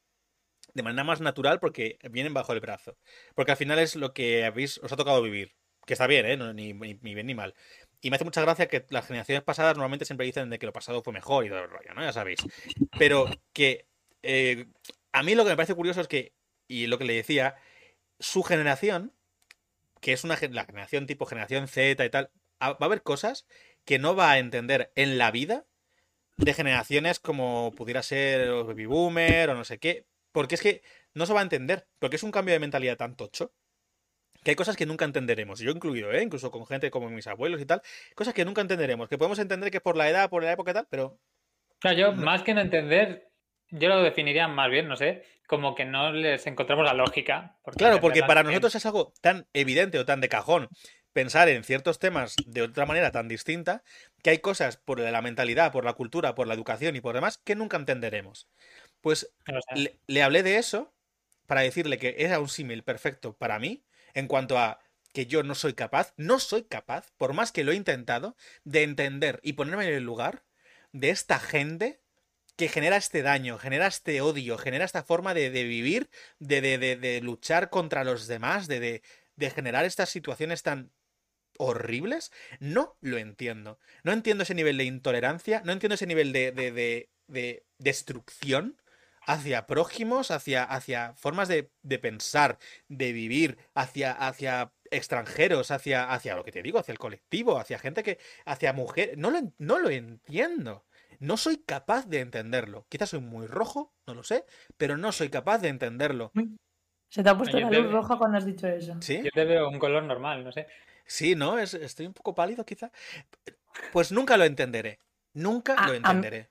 [0.74, 2.98] de manera más natural porque vienen bajo el brazo.
[3.36, 5.56] Porque al final es lo que habéis, os ha tocado vivir.
[5.88, 6.38] Que está bien, ¿eh?
[6.38, 7.56] Ni bien ni mal.
[8.02, 10.74] Y me hace mucha gracia que las generaciones pasadas normalmente siempre dicen de que lo
[10.74, 12.04] pasado fue mejor y todo el rollo, ¿no?
[12.04, 12.42] Ya sabéis.
[13.00, 13.88] Pero que
[14.22, 14.68] eh,
[15.12, 16.34] a mí lo que me parece curioso es que,
[16.68, 17.56] y lo que le decía,
[18.20, 19.14] su generación
[20.02, 22.30] que es una la generación tipo generación Z y tal,
[22.62, 23.48] va a haber cosas
[23.86, 25.66] que no va a entender en la vida
[26.38, 30.84] de generaciones como pudiera ser los baby boomer o no sé qué, porque es que
[31.14, 33.54] no se va a entender, porque es un cambio de mentalidad tan tocho
[34.48, 36.24] que hay cosas que nunca entenderemos, yo incluido, ¿eh?
[36.24, 37.82] incluso con gente como mis abuelos y tal,
[38.16, 40.74] cosas que nunca entenderemos, que podemos entender que por la edad, por la época y
[40.74, 41.20] tal, pero...
[41.80, 43.28] Claro, yo más que no entender,
[43.72, 47.58] yo lo definiría más bien, no sé, como que no les encontramos la lógica.
[47.76, 50.70] claro, porque para nosotros es algo tan evidente o tan de cajón
[51.12, 53.84] pensar en ciertos temas de otra manera tan distinta,
[54.24, 57.38] que hay cosas por la mentalidad, por la cultura, por la educación y por demás
[57.38, 58.48] que nunca entenderemos.
[59.02, 59.30] Pues
[59.76, 60.94] le, le, hablé de eso
[61.48, 63.84] para decirle que era un símil perfecto para mí
[64.18, 64.80] en cuanto a
[65.14, 68.82] que yo no soy capaz, no soy capaz, por más que lo he intentado, de
[68.82, 70.44] entender y ponerme en el lugar
[70.92, 72.02] de esta gente
[72.56, 76.10] que genera este daño, genera este odio, genera esta forma de, vivir,
[76.40, 79.04] de, de, de, luchar contra los demás, de,
[79.36, 80.92] de generar estas situaciones tan
[81.60, 83.80] horribles, no lo entiendo.
[84.02, 88.82] No entiendo ese nivel de intolerancia, no entiendo ese nivel de, de, de destrucción
[89.28, 92.58] hacia prójimos, hacia, hacia formas de, de, pensar,
[92.88, 97.78] de vivir, hacia, hacia extranjeros, hacia, hacia lo que te digo, hacia el colectivo, hacia
[97.78, 99.18] gente que, hacia mujeres.
[99.18, 100.86] No lo, no lo entiendo.
[101.20, 102.86] No soy capaz de entenderlo.
[102.90, 104.46] Quizás soy muy rojo, no lo sé,
[104.78, 106.32] pero no soy capaz de entenderlo.
[107.10, 108.96] Se te ha puesto la luz roja cuando has dicho eso.
[109.02, 109.22] ¿Sí?
[109.24, 110.68] Yo te veo un color normal, no sé.
[111.06, 111.60] Sí, ¿no?
[111.60, 112.92] Es, estoy un poco pálido quizá.
[113.92, 115.00] Pues nunca lo entenderé.
[115.34, 116.50] Nunca lo entenderé.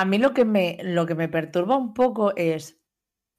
[0.00, 2.80] A mí lo que me, lo que me perturba un poco es,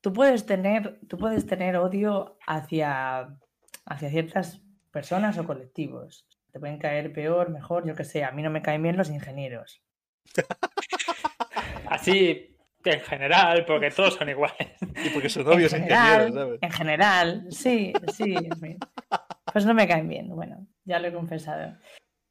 [0.01, 3.39] tú puedes tener, tú puedes tener odio hacia,
[3.86, 6.28] hacia ciertas personas o colectivos.
[6.51, 8.26] Te pueden caer peor, mejor, yo que sé.
[8.26, 9.82] A mí no me caen bien los ingenieros.
[11.89, 14.68] Así, en general, porque todos son iguales.
[15.05, 16.60] Y porque son obvios ingenieros, ¿sabes?
[16.62, 18.36] En general, sí, sí.
[19.53, 21.78] Pues no me caen bien, bueno, ya lo he confesado.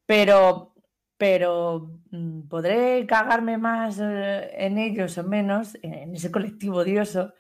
[0.04, 0.74] Pero
[1.18, 7.34] pero mm, podré cagarme más eh, en ellos o menos, en ese colectivo odioso,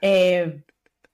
[0.00, 0.64] eh,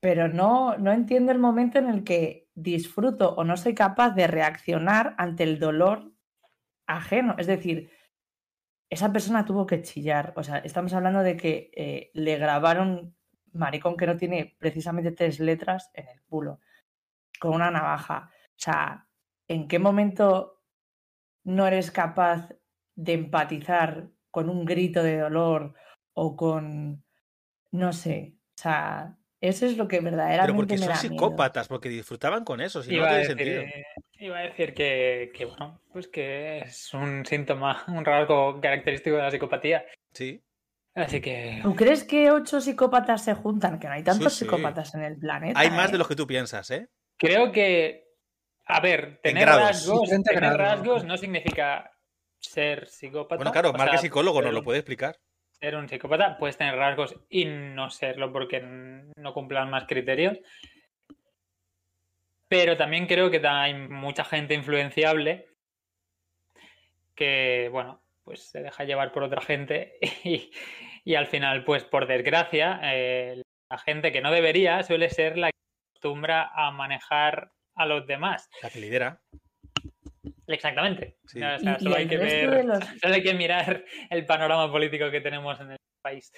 [0.01, 4.27] pero no, no entiendo el momento en el que disfruto o no soy capaz de
[4.27, 6.13] reaccionar ante el dolor
[6.87, 7.35] ajeno.
[7.39, 7.91] Es decir,
[8.91, 10.35] esa persona tuvo que chillar.
[10.37, 13.17] O sea, estamos hablando de que eh, le grabaron
[13.53, 16.61] maricón que no tiene precisamente tres letras en el culo,
[17.41, 18.31] con una navaja.
[18.31, 19.09] O sea,
[19.49, 20.54] ¿en qué momento
[21.45, 22.49] no eres capaz
[22.97, 25.75] de empatizar con un grito de dolor
[26.13, 27.05] o con,
[27.71, 31.89] no sé, o sea, eso es lo que verdaderamente Pero porque me son psicópatas, porque
[31.89, 33.85] disfrutaban con eso, si iba no tiene decir, sentido.
[34.19, 39.23] Iba a decir que, que, bueno, pues que es un síntoma, un rasgo característico de
[39.23, 39.85] la psicopatía.
[40.13, 40.43] Sí.
[40.95, 41.61] Así que.
[41.63, 43.79] ¿Tú crees que ocho psicópatas se juntan?
[43.79, 45.59] Que no hay tantos psicópatas en el planeta.
[45.59, 45.93] Hay más ¿eh?
[45.93, 46.89] de los que tú piensas, ¿eh?
[47.19, 48.04] Creo que.
[48.67, 51.91] A ver, tener rasgos, tener rasgos no significa
[52.39, 53.37] ser psicópata.
[53.37, 55.19] Bueno, claro, Mark es psicólogo, nos lo puede explicar.
[55.51, 60.39] Ser un psicópata, puedes tener rasgos y no serlo porque no cumplan más criterios.
[62.49, 65.49] Pero también creo que hay mucha gente influenciable
[67.15, 69.99] que, bueno, pues se deja llevar por otra gente
[71.05, 75.51] y, al final, pues por desgracia, eh, la gente que no debería suele ser la
[75.51, 75.59] que
[75.93, 78.49] acostumbra a manejar a los demás.
[78.63, 79.21] La que lidera.
[80.47, 81.17] Exactamente.
[81.25, 82.67] solo, hay que ver,
[83.03, 86.33] hay que mirar el panorama político que tenemos en el país.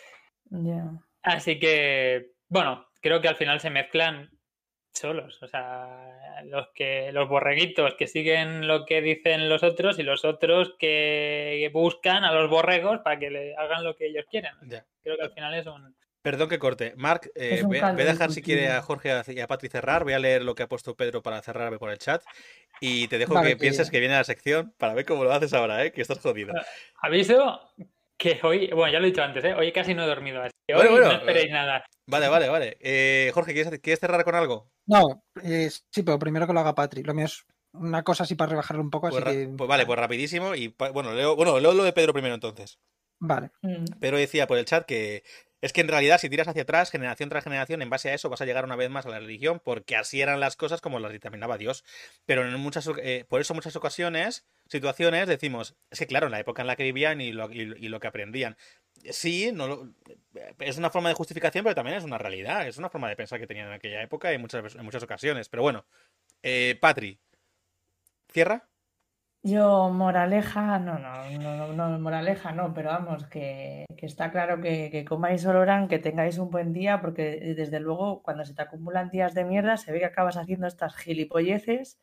[1.22, 4.30] Así que, bueno, creo que al final se mezclan
[4.92, 5.42] solos.
[5.42, 10.24] O sea, los que, los borreguitos que siguen lo que dicen los otros y los
[10.24, 14.52] otros que buscan a los borregos para que le hagan lo que ellos quieren.
[15.02, 16.92] Creo que al final es un, Perdón que corte.
[16.96, 20.02] Marc, eh, voy, a dejar si quiere a Jorge y a Patri cerrar.
[20.02, 22.20] Voy a leer lo que ha puesto Pedro para cerrarme por el chat.
[22.80, 25.84] Y te dejo que pienses que viene la sección para ver cómo lo haces ahora,
[25.84, 25.92] ¿eh?
[25.92, 26.52] que estás jodido.
[27.00, 27.60] Aviso
[28.16, 29.54] que hoy, bueno, ya lo he dicho antes, ¿eh?
[29.54, 30.42] hoy casi no he dormido.
[30.42, 31.84] Así que hoy no esperéis nada.
[32.08, 32.76] Vale, vale, vale.
[32.80, 34.68] Eh, Jorge, ¿quieres, cerrar con algo?
[34.86, 37.04] No, sí, pero primero que lo haga Patri.
[37.04, 39.10] Lo mío es una cosa así para rebajarlo un poco.
[39.10, 40.56] Pues, así pues vale, pues rapidísimo.
[40.56, 42.80] Y bueno, leo, bueno, leo lo de Pedro primero entonces.
[43.18, 43.50] Vale.
[43.62, 43.84] Mm.
[44.00, 45.22] Pedro decía por el chat que
[45.66, 48.30] es que en realidad, si tiras hacia atrás, generación tras generación, en base a eso
[48.30, 51.00] vas a llegar una vez más a la religión, porque así eran las cosas como
[51.00, 51.84] las determinaba Dios.
[52.24, 56.40] Pero en muchas, eh, por eso muchas ocasiones, situaciones, decimos, es que claro, en la
[56.40, 58.56] época en la que vivían y lo, y, que aprendían.
[59.10, 59.92] Sí, no,
[60.60, 63.38] es una forma de justificación, pero también es una realidad, es una forma de pensar
[63.38, 65.48] que tenían en aquella época muchas, en muchas ocasiones.
[65.48, 65.84] Pero bueno,
[66.42, 67.18] eh, Patri,
[68.32, 68.68] ¿cierra?
[69.46, 74.90] Yo, moraleja, no, no, no, no, moraleja no, pero vamos, que, que está claro que,
[74.90, 78.62] que comáis olorán, que tengáis un buen día, porque eh, desde luego cuando se te
[78.62, 82.00] acumulan días de mierda se ve que acabas haciendo estas gilipolleces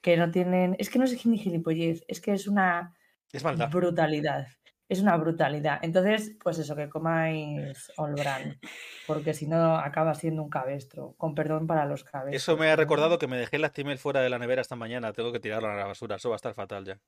[0.00, 2.96] que no tienen, es que no es ni gilipollez, es que es una
[3.32, 4.48] Es brutalidad,
[4.88, 5.78] es una brutalidad.
[5.82, 8.58] Entonces, pues eso, que comáis olorán,
[9.06, 12.42] porque si no acaba siendo un cabestro, con perdón para los cabestros.
[12.42, 15.12] Eso me ha recordado que me dejé el Actimel fuera de la nevera esta mañana.
[15.12, 16.16] Tengo que tirarlo a la basura.
[16.16, 16.98] Eso va a estar fatal ya.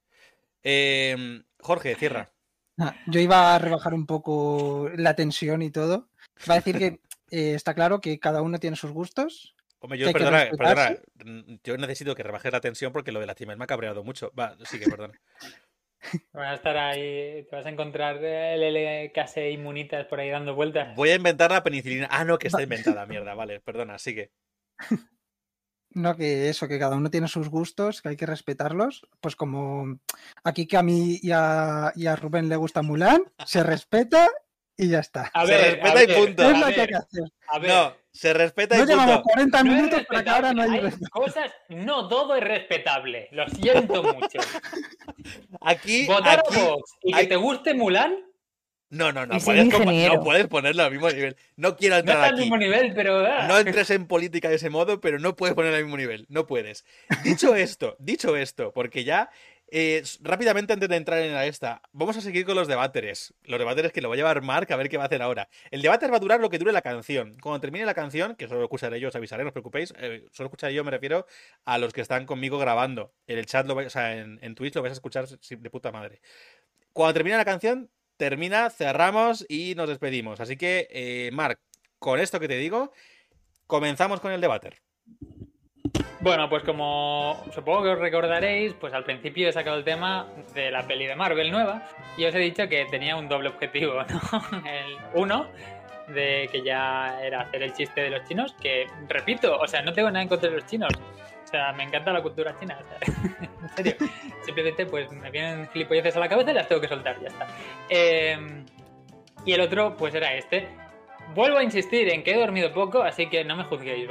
[0.62, 2.31] Eh, Jorge, cierra.
[2.79, 6.09] Ah, Yo iba a rebajar un poco la tensión y todo.
[6.49, 7.01] Va a decir que
[7.31, 9.55] eh, está claro que cada uno tiene sus gustos.
[9.79, 13.59] Hombre, yo, perdona, perdona, mm, yo necesito que rebajes la tensión porque lo del Actimel
[13.59, 14.33] me ha cabreado mucho.
[14.39, 15.12] Va, sí que perdona.
[16.32, 20.94] Van a estar ahí, te vas a encontrar el LKS inmunitas por ahí dando vueltas.
[20.96, 22.09] Voy a inventar la penicilina.
[22.11, 23.34] Ah, no, que está inventada, mierda.
[23.34, 24.32] Vale, perdona, sigue.
[25.96, 29.07] No, que eso, que cada uno tiene sus gustos, que hay que respetarlos.
[29.20, 30.00] Pues como
[30.42, 34.28] aquí que a mí y a, y a Rubén le gusta Mulan, se respeta
[34.77, 35.31] y ya está.
[35.33, 36.43] A Se ver, respeta a y punto.
[36.51, 37.22] Es lo que hay que hacer.
[37.49, 37.70] a ver.
[37.70, 39.29] No, se respeta y No llevamos punto.
[39.33, 41.11] 40 No es minutos para que ahora no hay respeto.
[41.11, 43.29] cosas, no todo es respetable.
[43.33, 44.39] Lo siento mucho.
[45.61, 46.59] Aquí, Votar aquí.
[46.61, 48.16] a Vox y que hay- te guste Mulan
[48.91, 49.39] No, no, no.
[49.41, 51.37] Puedes, no puedes ponerlo al mismo nivel.
[51.57, 52.41] No quiero no entrar está al aquí.
[52.43, 53.27] mismo nivel, pero.
[53.27, 53.47] ah.
[53.49, 56.27] No entres en política de ese modo, pero no puedes ponerlo al mismo nivel.
[56.29, 56.85] No puedes.
[57.25, 59.31] Dicho esto, dicho esto, porque ya
[59.77, 63.35] eh, rápidamente antes de entrar en la esta, vamos a seguir con los debateres.
[63.43, 65.49] Los debateres que lo va a llevar Mark a ver qué va a hacer ahora.
[65.70, 67.37] El debate va a durar lo que dure la canción.
[67.43, 69.93] Cuando termine la canción, que solo escucharé yo, os avisaré, no os preocupéis.
[69.99, 71.27] eh, solo escucharé yo, me refiero
[71.64, 73.12] a los que están conmigo grabando.
[73.27, 75.70] En el chat, lo vais- o sea, en, en Twitch lo vais a escuchar de
[75.70, 76.20] puta madre.
[76.93, 80.41] Cuando termine la canción, termina, cerramos y nos despedimos.
[80.41, 81.59] Así que, eh, Mark,
[81.99, 82.93] con esto que te digo,
[83.66, 84.70] comenzamos con el debate.
[86.25, 90.70] Bueno, pues como supongo que os recordaréis, pues al principio he sacado el tema de
[90.70, 94.62] la peli de Marvel nueva y os he dicho que tenía un doble objetivo, ¿no?
[94.66, 95.47] El uno,
[96.09, 99.93] de que ya era hacer el chiste de los chinos, que repito, o sea, no
[99.93, 100.95] tengo nada en contra de los chinos.
[101.45, 102.79] O sea, me encanta la cultura china.
[103.62, 103.95] en serio.
[104.47, 107.47] Simplemente pues me vienen gilipolleces a la cabeza y las tengo que soltar, ya está.
[107.91, 108.64] Eh,
[109.45, 110.68] y el otro, pues era este.
[111.35, 114.09] Vuelvo a insistir en que he dormido poco, así que no me juzguéis.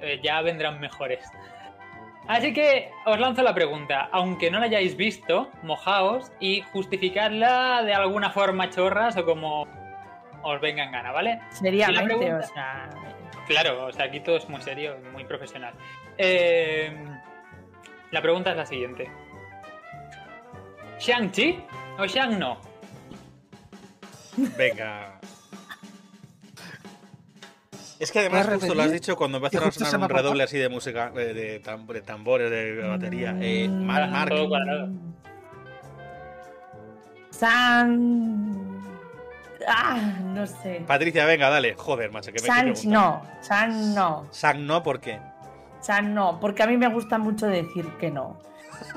[0.00, 1.24] Eh, ya vendrán mejores.
[2.26, 7.94] Así que os lanzo la pregunta, aunque no la hayáis visto, mojaos y justificadla de
[7.94, 9.66] alguna forma chorras o como
[10.42, 11.40] os venga en gana, ¿vale?
[11.50, 12.90] Seriamente, pregunta- o sea,
[13.46, 15.72] Claro, o sea, aquí todo es muy serio, muy profesional.
[16.18, 16.94] Eh,
[18.10, 19.10] la pregunta es la siguiente.
[20.98, 21.58] ¿Shang-Chi
[21.98, 22.60] o Shang-No?
[24.56, 25.18] Venga.
[27.98, 30.56] Es que además ¿Puedes justo lo has dicho cuando empiezan a sonar un redoble así
[30.56, 33.36] de música, eh, de, tam- de tambores, de batería.
[33.40, 34.88] Eh, Mm, Mar-.
[37.30, 38.82] San.
[39.66, 40.82] Ah, no sé.
[40.86, 41.74] Patricia, venga, dale.
[41.74, 45.18] Joder, macho, que me San no, San no, Sang no, ¿por qué?
[45.80, 48.38] San no, porque a mí me gusta mucho decir que no.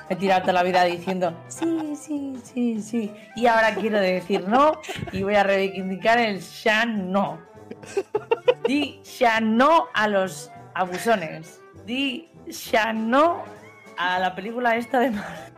[0.10, 3.12] He tirado toda la vida diciendo sí, sí, sí, sí.
[3.36, 4.74] Y ahora quiero decir no
[5.12, 7.40] y voy a reivindicar el Shan no.
[8.66, 11.62] Di Shan no a los abusones.
[11.86, 13.44] Di Shan no
[13.98, 15.52] a la película esta de Mar.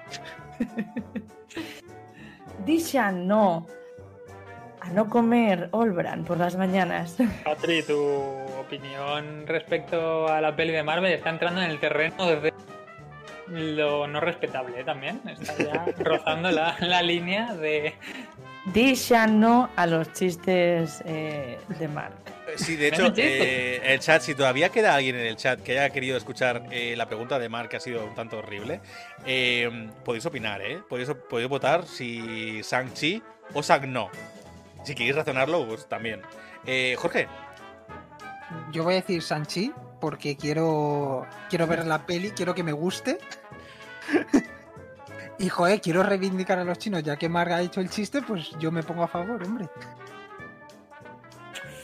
[2.65, 3.67] Di Shan no
[4.81, 7.17] a no comer Olbran por las mañanas.
[7.43, 7.99] Patri, tu
[8.59, 12.53] opinión respecto a la peli de Marvel está entrando en el terreno de
[13.47, 14.83] lo no respetable ¿eh?
[14.83, 15.21] también.
[15.27, 17.95] Está ya rozando la, la línea de...
[18.65, 22.13] Di ya no a los chistes eh, de Mark.
[22.47, 25.71] Eh, Sí, de hecho, eh, el chat, si todavía queda alguien en el chat que
[25.73, 28.79] haya querido escuchar eh, la pregunta de Mark, que ha sido un tanto horrible,
[29.25, 30.79] eh, podéis opinar, ¿eh?
[30.87, 33.21] Podéis, podéis votar si Sang-Chi
[33.53, 34.09] o Sang-No.
[34.83, 36.21] Si queréis razonarlo, pues también.
[36.65, 37.27] Eh, Jorge,
[38.71, 43.17] Yo voy a decir Sanchi porque quiero, quiero ver la peli, quiero que me guste.
[45.39, 48.51] Y joder, quiero reivindicar a los chinos, ya que Marga ha hecho el chiste, pues
[48.59, 49.67] yo me pongo a favor, hombre.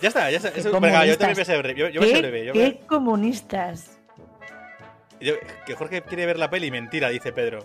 [0.01, 0.49] ya está, ya está.
[0.49, 1.79] Eso, venga, yo también voy a ser breve.
[1.79, 2.45] Yo, yo voy a ser ¿Qué, breve.
[2.45, 3.97] Yo qué voy a- comunistas?
[5.19, 5.33] yo-
[5.65, 7.59] que Jorge quiere ver la peli, mentira, dice Pedro.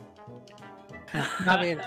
[1.46, 1.78] A ver,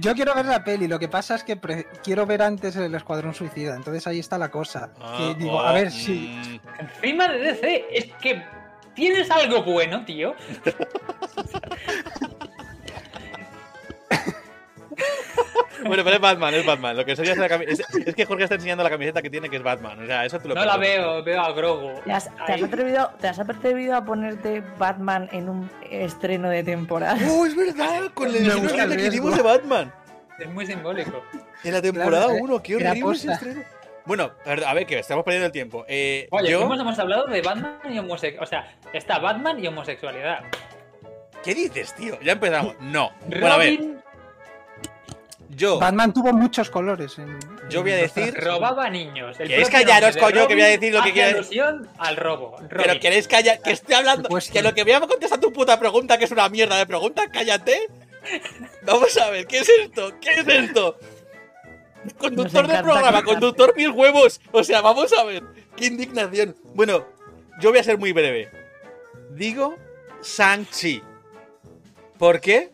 [0.00, 2.94] yo quiero ver la peli, lo que pasa es que pre- quiero ver antes el
[2.94, 4.92] Escuadrón Suicida, entonces ahí está la cosa.
[4.92, 6.28] Que Ah, digo, oh, a ver si...
[6.28, 8.44] mm, Encima de DC, es que
[8.94, 10.34] tienes algo bueno, tío.
[15.86, 16.96] Bueno, pero es Batman, es Batman.
[16.96, 19.56] Lo que es, la es, es que Jorge está enseñando la camiseta que tiene, que
[19.56, 20.02] es Batman.
[20.02, 22.00] O sea, eso te lo No la veo, veo a Grogu.
[22.04, 22.64] ¿Te has, te has Ahí.
[22.64, 27.18] atrevido, ¿Te has atrevido a ponerte Batman en un estreno de temporada?
[27.30, 28.10] ¡Oh, es verdad!
[28.14, 29.92] Con el estreno que hicimos de Batman.
[30.38, 31.22] Es muy simbólico.
[31.64, 33.62] En la temporada Claro, 1, qué era horrible ese estreno.
[34.04, 35.84] Bueno, a ver, que estamos perdiendo el tiempo.
[35.88, 38.42] Eh, Oye, yo, hemos, hemos hablado de Batman y homosexualidad.
[38.42, 40.40] O sea, está Batman y homosexualidad.
[41.42, 42.18] ¿qué dices, tío?
[42.22, 42.74] Ya empezamos.
[42.80, 43.12] No.
[43.28, 43.80] Bueno, a ver,
[45.56, 47.18] yo, Batman tuvo muchos colores.
[47.18, 47.38] en-
[47.70, 49.38] Yo voy a decir- robaba niños.
[49.40, 52.16] El ¿Queréis propio callaros, coño, que voy a decir lo que hace quiere- alusión al
[52.16, 52.56] robo.
[52.68, 54.52] pero queréis callar, que estoy hablando, Supuesto.
[54.52, 57.28] que lo que voy a contestar tu puta pregunta, que es una mierda de pregunta,
[57.32, 57.88] cállate.
[58.82, 60.12] Vamos a ver, ¿qué es esto?
[60.20, 60.98] ¿Qué es esto?
[62.18, 64.40] Conductor del programa, conductor mil huevos.
[64.52, 65.42] O sea, vamos a ver.
[65.76, 66.54] Qué indignación.
[66.74, 67.04] Bueno,
[67.60, 68.50] yo voy a ser muy breve.
[69.30, 69.76] Digo
[70.22, 71.02] Shang-Chi.
[72.18, 72.70] ¿Por qué?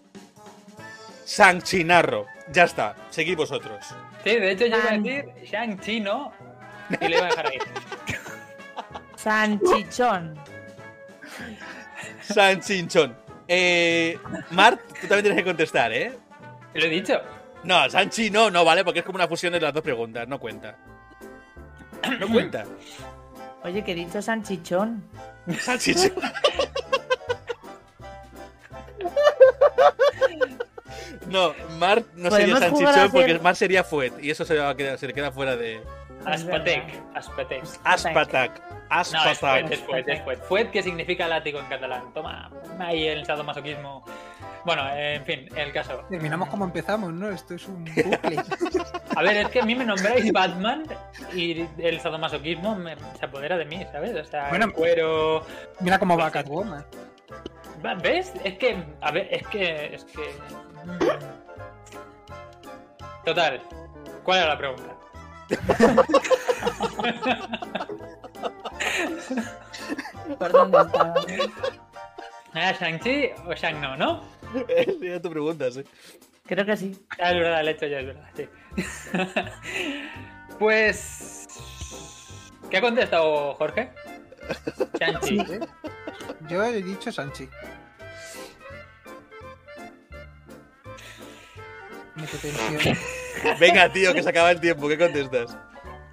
[1.27, 2.27] Shang-Chinarro.
[2.53, 3.85] Ya está, seguid vosotros.
[4.25, 6.33] Sí, de hecho yo iba a decir Shang-Chi, ¿no?
[7.01, 7.59] Y le iba a dejar ahí.
[9.17, 10.39] Sanchichón.
[12.29, 13.17] Shang-Chinchon.
[13.49, 14.19] Eh,
[14.51, 16.13] Mart, tú también tienes que contestar, ¿eh?
[16.75, 17.21] Lo he dicho.
[17.65, 20.39] No, Sanchi no, no vale, porque es como una fusión de las dos preguntas, no
[20.41, 20.77] cuenta.
[22.19, 22.65] No cuenta.
[23.63, 25.05] Oye, que he dicho Sanchichón.
[25.61, 26.13] Salchichón.
[31.29, 34.77] No, Mart no sería Sanchichón hacer- porque Mart sería Fuet y eso se, va a
[34.77, 35.83] quedar- se le queda fuera de.
[36.25, 36.85] Aspatec.
[37.15, 37.65] Aspatec.
[37.85, 38.63] Aspatak.
[38.91, 39.01] No,
[39.31, 40.39] es Fuet, es Fuet, es Fuet.
[40.45, 42.13] Fuet, que significa látigo en catalán.
[42.15, 44.05] Toma, ahí el sadomasoquismo.
[44.65, 46.05] Bueno, en fin, el caso.
[46.09, 47.29] Terminamos como empezamos, ¿no?
[47.31, 48.37] Esto es un bucle.
[49.17, 50.85] A ver, es que a mí me nombráis Batman
[51.35, 54.15] y el sadomasoquismo me, se apodera de mí, ¿sabes?
[54.15, 55.45] O sea, Bueno, el cuero.
[55.81, 56.85] Mira cómo va Catwoman.
[58.03, 58.33] ¿Ves?
[58.45, 58.85] Es que.
[59.01, 59.95] A ver, es que.
[59.95, 60.35] Es que.
[63.25, 63.61] Total.
[64.25, 64.97] ¿Cuál era la pregunta?
[70.39, 71.15] ¿Por dónde estaba?
[72.55, 74.23] ¿Era Shang-Chi o Shang-No, no?
[74.69, 75.83] Era tu pregunta, sí.
[76.47, 77.07] Creo que sí.
[77.19, 78.47] Ah, es verdad, el hecho ya es verdad, sí.
[80.59, 81.47] pues.
[82.71, 83.91] ¿Qué ha contestado Jorge?
[85.01, 85.41] Shang-Chi.
[85.41, 85.61] ¿eh?
[86.53, 87.49] Yo he dicho Sanchi.
[93.59, 95.57] Venga, tío, que se acaba el tiempo, ¿qué contestas?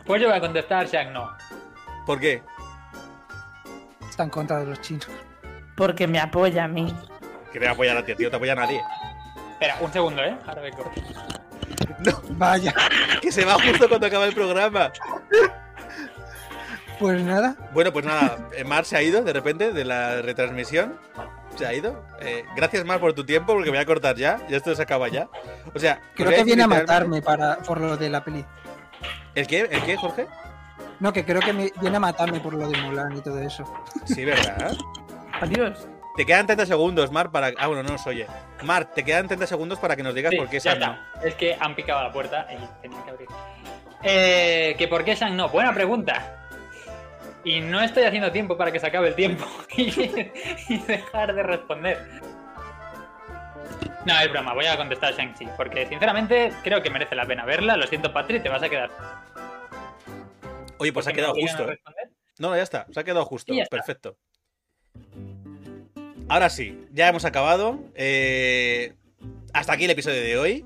[0.06, 1.30] Pues yo voy a contestar Shang-No.
[2.06, 2.42] ¿Por qué?
[4.10, 5.10] Está en contra de los chinos.
[5.76, 6.96] Porque me apoya a mí.
[7.52, 8.82] Que te apoya a ti, tío, te apoya a nadie.
[9.52, 10.38] Espera, un segundo, ¿eh?
[10.48, 10.90] Ahora vengo.
[12.00, 12.74] No, Vaya.
[13.22, 14.90] que se va justo cuando acaba el programa.
[17.00, 17.56] Pues nada.
[17.74, 21.00] Bueno, pues nada, eh, Mar se ha ido de repente de la retransmisión.
[21.56, 22.04] Se ha ido.
[22.22, 24.40] Eh, gracias, Mar, por tu tiempo, porque voy a cortar ya.
[24.50, 25.28] Y esto se acaba ya.
[25.74, 28.46] O sea, Creo que viene a matarme para, por lo de la peli.
[29.36, 29.62] ¿El qué?
[29.72, 30.28] ¿El qué, Jorge?
[31.00, 33.64] No, que creo que me viene a matarme por lo de Mulan y todo eso.
[34.06, 34.76] Sí, ¿verdad?
[35.42, 35.88] Adiós.
[36.18, 37.54] Te quedan 30 segundos, Mar, para.
[37.58, 38.28] Ah, bueno, no nos oye.
[38.64, 40.94] Mar, te quedan 30 segundos para que nos digas Sí, por qué ya Shang-No.
[41.16, 41.28] está.
[41.28, 43.28] Es que han picado la puerta y tenía que abrir.
[44.04, 45.48] Eh, ¿Que por qué Shang-No?
[45.50, 46.36] Buena pregunta.
[47.50, 49.44] Y no estoy haciendo tiempo para que se acabe el tiempo
[49.76, 49.90] y,
[50.70, 51.98] y dejar de responder.
[54.06, 57.76] No, es broma, voy a contestar Shang-Chi, porque sinceramente creo que merece la pena verla.
[57.76, 58.92] Lo siento, Patri, te vas a quedar.
[60.78, 61.72] Oye, pues se ha porque quedado no justo.
[61.72, 61.80] ¿eh?
[62.38, 62.86] No, no, ya está.
[62.92, 63.52] Se ha quedado justo.
[63.72, 64.16] Perfecto.
[66.28, 67.80] Ahora sí, ya hemos acabado.
[67.96, 68.94] Eh,
[69.54, 70.66] hasta aquí el episodio de hoy.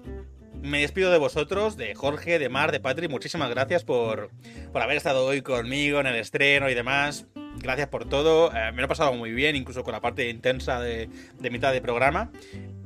[0.64, 3.08] Me despido de vosotros, de Jorge, de Mar, de Patri.
[3.10, 4.30] Muchísimas gracias por,
[4.72, 7.28] por haber estado hoy conmigo en el estreno y demás.
[7.58, 8.50] Gracias por todo.
[8.56, 11.10] Eh, me lo he pasado muy bien, incluso con la parte intensa de,
[11.40, 12.32] de mitad de programa.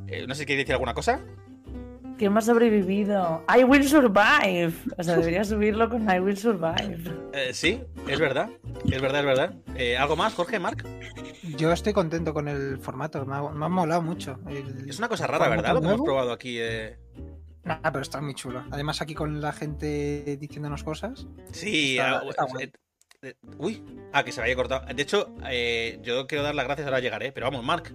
[0.07, 1.21] Eh, no sé si queréis decir alguna cosa.
[2.17, 3.45] Que hemos sobrevivido.
[3.55, 4.73] I will survive.
[4.97, 6.97] O sea, debería subirlo con I will survive.
[7.33, 8.49] Eh, sí, es verdad.
[8.91, 9.53] Es verdad, es verdad.
[9.75, 10.83] Eh, ¿Algo más, Jorge, Marc?
[11.57, 14.39] Yo estoy contento con el formato, me ha, me ha molado mucho.
[14.49, 15.75] El- Es una cosa rara, ¿verdad?
[15.75, 16.57] Lo que hemos probado aquí.
[16.59, 16.97] eh.
[17.67, 18.63] Nah, pero está muy chulo.
[18.71, 21.27] Además, aquí con la gente diciéndonos cosas.
[21.51, 22.71] Sí, Está- ah, está eh, guay.
[23.23, 24.85] eh, uy, ah, que se me había cortado.
[24.93, 27.93] De hecho, eh, yo quiero dar las gracias, ahora llegaré, pero vamos, Marc.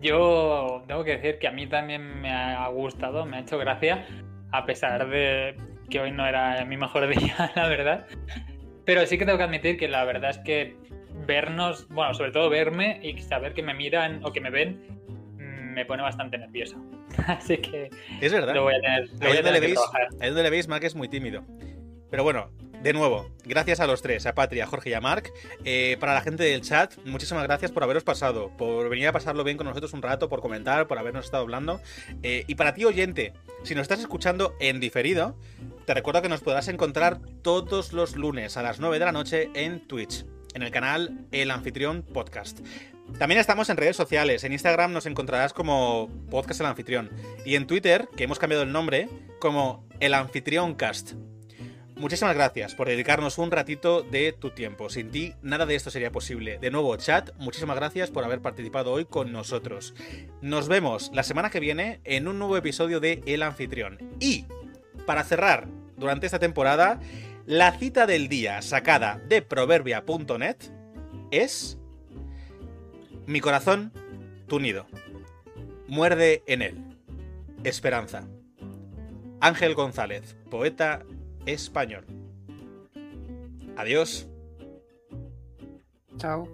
[0.00, 4.06] Yo tengo que decir que a mí también me ha gustado, me ha hecho gracia,
[4.52, 5.56] a pesar de
[5.90, 8.06] que hoy no era mi mejor día, la verdad.
[8.84, 10.76] Pero sí que tengo que admitir que la verdad es que
[11.26, 14.80] vernos, bueno, sobre todo verme y saber que me miran o que me ven,
[15.36, 16.76] me pone bastante nervioso.
[17.26, 17.90] Así que
[18.20, 18.54] Es verdad.
[18.54, 19.78] lo voy a tener, Ahí donde, le veis,
[20.20, 21.44] ahí donde le veis, Marc es muy tímido.
[22.10, 22.50] Pero bueno,
[22.82, 25.32] de nuevo, gracias a los tres, a Patria, a Jorge y a Marc.
[25.64, 29.42] Eh, para la gente del chat, muchísimas gracias por haberos pasado, por venir a pasarlo
[29.42, 31.80] bien con nosotros un rato, por comentar, por habernos estado hablando.
[32.22, 33.32] Eh, y para ti, oyente,
[33.64, 35.36] si nos estás escuchando en diferido,
[35.86, 39.50] te recuerdo que nos podrás encontrar todos los lunes a las 9 de la noche
[39.54, 42.60] en Twitch, en el canal El Anfitrión Podcast.
[43.18, 44.44] También estamos en redes sociales.
[44.44, 47.10] En Instagram nos encontrarás como Podcast El Anfitrión.
[47.44, 49.08] Y en Twitter, que hemos cambiado el nombre,
[49.40, 51.14] como El Anfitrión Cast.
[51.98, 54.88] Muchísimas gracias por dedicarnos un ratito de tu tiempo.
[54.88, 56.58] Sin ti, nada de esto sería posible.
[56.60, 59.94] De nuevo, chat, muchísimas gracias por haber participado hoy con nosotros.
[60.40, 63.98] Nos vemos la semana que viene en un nuevo episodio de El Anfitrión.
[64.20, 64.46] Y,
[65.06, 67.00] para cerrar durante esta temporada,
[67.46, 70.56] la cita del día sacada de proverbia.net
[71.32, 71.78] es...
[73.28, 73.92] Mi corazón,
[74.46, 74.86] tu nido.
[75.86, 76.82] Muerde en él.
[77.62, 78.26] Esperanza.
[79.38, 81.04] Ángel González, poeta
[81.44, 82.06] español.
[83.76, 84.26] Adiós.
[86.16, 86.48] Chao.